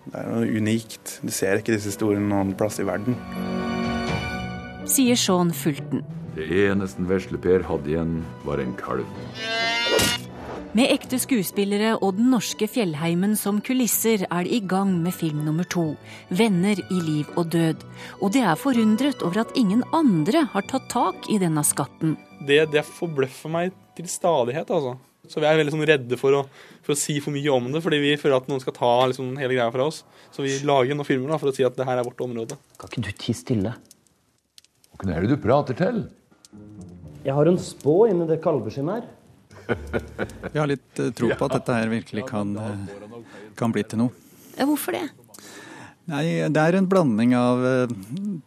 det 0.08 0.20
er 0.20 0.32
noe 0.32 0.48
unikt. 0.48 1.20
Du 1.24 1.32
ser 1.32 1.62
ikke 1.62 1.76
disse 1.76 1.94
historiene 1.94 2.28
noen 2.28 2.56
plass 2.60 2.82
i 2.84 2.88
verden. 2.88 3.16
Sier 4.88 5.20
Sean 5.20 5.52
Fulton. 5.56 6.04
Det 6.36 6.48
eneste 6.68 7.04
vesle-Per 7.08 7.64
hadde 7.68 7.92
igjen, 7.92 8.20
var 8.48 8.60
en 8.64 8.76
kalv. 8.80 9.08
Med 10.78 10.92
ekte 10.94 11.18
skuespillere 11.18 11.96
og 11.96 12.20
den 12.20 12.28
norske 12.30 12.68
fjellheimen 12.70 13.32
som 13.40 13.64
kulisser 13.66 14.28
er 14.28 14.46
de 14.46 14.52
i 14.54 14.60
gang 14.62 14.92
med 15.02 15.16
film 15.16 15.40
nummer 15.42 15.66
to, 15.66 15.96
'Venner 16.30 16.78
i 16.78 17.00
liv 17.02 17.32
og 17.34 17.50
død'. 17.56 17.82
Og 18.22 18.34
det 18.36 18.44
er 18.46 18.60
forundret 18.62 19.24
over 19.26 19.42
at 19.42 19.56
ingen 19.58 19.82
andre 19.90 20.44
har 20.54 20.68
tatt 20.70 20.86
tak 20.92 21.32
i 21.34 21.40
denne 21.42 21.64
skatten. 21.66 22.14
Det, 22.46 22.60
det 22.70 22.86
forbløffer 22.86 23.50
meg 23.50 23.74
til 23.98 24.06
stadighet, 24.06 24.70
altså. 24.70 25.00
Så 25.26 25.42
vi 25.42 25.50
er 25.50 25.58
veldig 25.58 25.74
sånn 25.74 25.88
redde 25.90 26.22
for 26.22 26.44
å, 26.44 26.46
for 26.86 26.94
å, 26.94 27.00
si 27.00 27.18
for 27.26 27.34
mye 27.34 27.58
om 27.58 27.74
det, 27.74 27.82
fordi 27.82 28.04
vi 28.04 28.14
føler 28.22 28.38
at 28.38 28.48
noen 28.48 28.62
skal 28.62 28.78
ta 28.78 28.94
liksom, 29.10 29.34
hele 29.42 29.58
greia 29.58 29.74
fra 29.74 29.90
oss. 29.90 30.04
Så 30.30 30.46
vi 30.46 30.60
lager 30.62 30.94
noen 30.94 31.10
filmer 31.10 31.34
da, 31.34 31.42
for 31.42 31.50
å 31.50 31.58
si 31.58 31.66
at 31.66 31.74
det 31.74 31.90
her 31.90 31.98
er 31.98 32.06
vårt 32.06 32.22
område. 32.22 32.62
Kan 32.78 32.94
ikke 32.94 33.08
du 33.10 33.14
tie 33.18 33.34
stille? 33.34 33.74
Hvem 35.02 35.10
er 35.10 35.26
det 35.26 35.34
du 35.34 35.42
prater 35.42 35.74
til? 35.74 36.06
Jeg 37.26 37.34
har 37.34 37.50
en 37.50 37.58
spå 37.58 38.04
inni 38.12 38.30
det 38.30 38.44
kalveskinnet 38.46 39.02
her. 39.02 39.14
Vi 40.54 40.60
har 40.60 40.70
litt 40.70 41.02
uh, 41.02 41.12
tro 41.16 41.32
på 41.34 41.48
at 41.48 41.58
dette 41.60 41.78
her 41.78 41.92
virkelig 41.92 42.26
kan, 42.30 42.54
uh, 42.56 43.24
kan 43.60 43.74
bli 43.76 43.84
til 43.88 44.06
noe. 44.06 44.28
Hvorfor 44.58 44.98
det? 44.98 45.06
Nei, 46.08 46.48
Det 46.48 46.64
er 46.64 46.78
en 46.80 46.88
blanding 46.90 47.36
av 47.38 47.64
uh, 47.66 47.98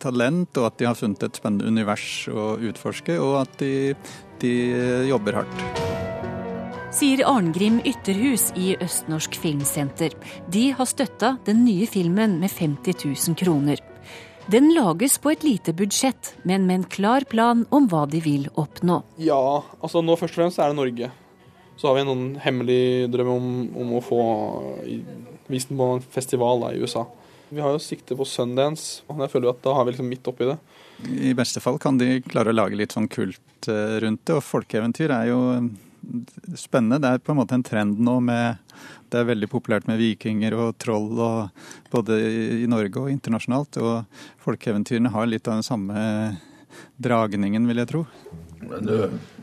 talent 0.03 0.57
og 0.61 0.71
at 0.71 0.81
de 0.81 0.89
har 0.89 0.99
funnet 0.99 1.29
et 1.29 1.41
spennende 1.43 1.69
univers 1.69 2.09
å 2.33 2.55
utforske, 2.71 3.19
og 3.21 3.43
at 3.45 3.61
de, 3.63 3.95
de 4.43 4.55
jobber 5.11 5.43
hardt. 5.43 5.89
Sier 6.91 7.23
Arngrim 7.29 7.79
Ytterhus 7.87 8.49
i 8.59 8.73
Østnorsk 8.83 9.37
Filmsenter. 9.39 10.17
De 10.51 10.71
har 10.75 10.89
støtta 10.91 11.37
den 11.47 11.63
nye 11.63 11.87
filmen 11.87 12.41
med 12.43 12.51
50 12.51 13.05
000 13.05 13.39
kroner. 13.39 13.79
Den 14.51 14.73
lages 14.75 15.19
på 15.23 15.31
et 15.31 15.45
lite 15.47 15.71
budsjett, 15.77 16.33
men 16.43 16.65
med 16.67 16.75
en 16.75 16.85
klar 16.91 17.23
plan 17.31 17.61
om 17.71 17.85
hva 17.87 18.01
de 18.11 18.19
vil 18.25 18.49
oppnå. 18.59 18.97
Ja, 19.23 19.63
altså 19.79 20.01
nå 20.03 20.17
først 20.19 20.35
og 20.35 20.41
fremst 20.41 20.59
er 20.59 20.73
det 20.73 20.79
Norge. 20.79 21.11
Så 21.79 21.87
har 21.87 21.95
vi 21.95 22.03
en 22.03 22.11
sånn 22.11 22.25
hemmelig 22.43 22.81
drøm 23.13 23.31
om, 23.31 23.47
om 23.79 23.93
å 23.95 24.01
få 24.03 24.19
vist 25.53 25.71
den 25.71 25.79
på 25.79 25.87
en 25.95 26.03
festival 26.17 26.65
da, 26.65 26.73
i 26.75 26.83
USA. 26.83 27.05
Vi 27.51 27.63
har 27.63 27.77
jo 27.77 27.83
sikte 27.85 28.19
på 28.19 28.27
Sundance, 28.27 29.05
og 29.07 29.23
jeg 29.23 29.33
føler 29.37 29.53
at 29.53 29.63
da 29.63 29.77
har 29.77 29.87
vi 29.87 29.95
liksom 29.95 30.11
midt 30.11 30.33
oppi 30.33 30.51
det. 30.51 30.59
I 31.31 31.37
beste 31.39 31.63
fall 31.63 31.79
kan 31.83 32.01
de 32.01 32.19
klare 32.27 32.51
å 32.51 32.57
lage 32.57 32.79
litt 32.81 32.97
sånn 32.97 33.07
kult 33.13 33.71
eh, 33.71 34.01
rundt 34.03 34.25
det, 34.27 34.41
og 34.41 34.47
folkeeventyr 34.49 35.15
er 35.15 35.31
jo 35.31 35.41
spennende. 36.59 37.01
Det 37.03 37.11
er 37.11 37.23
på 37.25 37.35
en 37.35 37.41
måte 37.41 37.57
en 37.57 37.65
trend 37.67 38.01
nå 38.01 38.19
med 38.25 38.59
Det 39.11 39.21
er 39.21 39.27
veldig 39.27 39.49
populært 39.51 39.89
med 39.91 39.99
vikinger 39.99 40.55
og 40.55 40.77
troll 40.79 41.19
og, 41.19 41.65
både 41.91 42.19
i 42.63 42.69
Norge 42.71 43.03
og 43.03 43.11
internasjonalt. 43.11 43.81
Og 43.83 44.05
folkeeventyrene 44.45 45.11
har 45.11 45.27
litt 45.27 45.49
av 45.49 45.59
den 45.59 45.67
samme 45.67 46.05
dragningen, 47.03 47.67
vil 47.67 47.83
jeg 47.83 47.91
tro. 47.91 48.05
Men 48.63 48.87
du, 48.87 48.95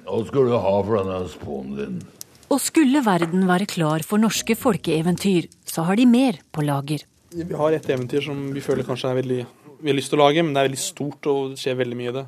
hva 0.07 0.21
skal 0.29 0.47
du 0.47 0.55
ha 0.55 0.75
for 0.87 1.01
denne 1.01 1.19
spånen 1.33 1.77
din? 1.81 1.99
Og 2.47 2.63
skulle 2.63 3.03
verden 3.03 3.43
være 3.49 3.67
klar 3.67 4.05
for 4.07 4.23
norske 4.23 4.55
folkeeventyr, 4.55 5.49
så 5.67 5.83
har 5.83 5.99
de 5.99 6.07
mer 6.07 6.39
på 6.55 6.63
lager. 6.63 7.03
Vi 7.35 7.43
har 7.59 7.75
et 7.75 7.89
eventyr 7.91 8.23
som 8.23 8.45
vi 8.55 8.63
føler 8.63 8.87
kanskje 8.87 9.11
er 9.11 9.19
veldig 9.19 9.41
vi 9.79 9.91
har 9.91 9.97
lyst 9.97 10.09
til 10.09 10.17
å 10.17 10.25
lage, 10.25 10.41
men 10.41 10.55
det 10.55 10.61
er 10.61 10.69
veldig 10.71 10.81
stort 10.81 11.27
og 11.29 11.51
det 11.53 11.61
skjer 11.61 11.77
veldig 11.77 11.97
mye 11.99 12.09
i 12.09 12.15
det. 12.15 12.25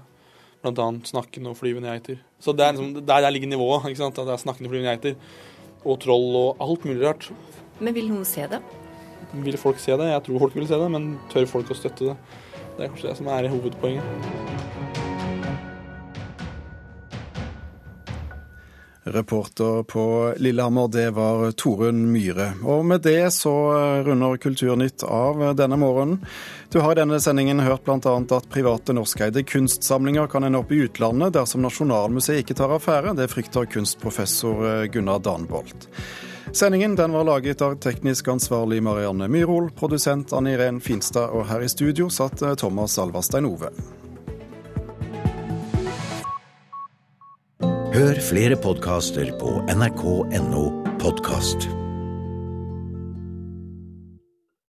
Blant 0.64 0.82
annet 0.84 1.08
snakkende 1.08 1.54
og 1.54 1.58
flyvende 1.60 1.94
geiter. 1.94 2.20
Så 2.40 2.52
det 2.52 2.66
er 2.66 2.76
liksom, 2.76 2.94
der, 3.00 3.24
der 3.24 3.32
ligger 3.32 3.48
nivået. 3.48 3.88
ikke 3.88 4.02
sant? 4.02 4.20
At 4.20 4.28
det 4.28 4.36
er 4.36 4.44
snakkende 4.44 4.68
og 4.68 4.74
flyvende 4.76 4.92
geiter. 4.92 5.16
Og 5.86 6.00
troll 6.04 6.36
og 6.36 6.64
alt 6.66 6.86
mulig 6.86 7.06
rart. 7.08 7.30
Men 7.80 7.96
vil 7.96 8.12
noen 8.12 8.28
se 8.28 8.44
det? 8.52 8.60
Vil 9.46 9.58
folk 9.62 9.80
se 9.80 9.96
det? 9.96 10.12
Jeg 10.12 10.26
tror 10.26 10.46
folk 10.46 10.56
vil 10.58 10.68
se 10.68 10.80
det, 10.82 10.92
men 10.92 11.14
tør 11.32 11.48
folk 11.48 11.72
å 11.72 11.78
støtte 11.78 12.12
det? 12.12 12.18
Det 12.76 12.86
er 12.86 12.92
kanskje 12.92 13.12
det 13.12 13.18
som 13.20 13.32
er 13.32 13.52
hovedpoenget. 13.52 14.58
Reporter 19.10 19.84
på 19.84 20.34
Lillehammer, 20.38 20.88
det 20.88 21.10
var 21.16 21.52
Torunn 21.58 22.12
Myhre. 22.12 22.52
Og 22.64 22.86
med 22.86 23.02
det 23.08 23.32
så 23.34 23.54
runder 24.06 24.38
Kulturnytt 24.42 25.04
av 25.08 25.42
denne 25.58 25.80
morgenen. 25.80 26.20
Du 26.72 26.80
har 26.80 26.92
i 26.92 26.96
denne 26.96 27.18
sendingen 27.20 27.60
hørt 27.60 27.84
bl.a. 27.86 28.16
at 28.38 28.50
private 28.50 28.94
norskeide 28.94 29.44
kunstsamlinger 29.44 30.28
kan 30.28 30.44
ende 30.46 30.60
opp 30.62 30.72
i 30.72 30.84
utlandet 30.86 31.34
dersom 31.34 31.64
Nasjonalmuseet 31.66 32.44
ikke 32.44 32.58
tar 32.60 32.76
affære. 32.76 33.16
Det 33.18 33.26
frykter 33.32 33.66
kunstprofessor 33.66 34.86
Gunnar 34.94 35.24
Danbolt. 35.26 35.90
Sendingen 36.52 36.96
den 36.96 37.12
var 37.12 37.26
laget 37.26 37.62
av 37.62 37.76
teknisk 37.82 38.28
ansvarlig 38.28 38.84
Marianne 38.86 39.28
Myrhol, 39.28 39.72
produsent 39.74 40.34
Anne 40.34 40.54
Irén 40.54 40.78
Finstad, 40.82 41.34
og 41.34 41.48
her 41.50 41.66
i 41.66 41.70
studio 41.70 42.10
satt 42.14 42.46
Thomas 42.62 43.00
Alvarstein 43.02 43.50
Ove. 43.50 43.74
Hør 47.94 48.22
flere 48.22 48.56
podkaster 48.62 49.34
på 49.42 49.58
nrk.no 49.74 50.66
podkast. 51.02 51.89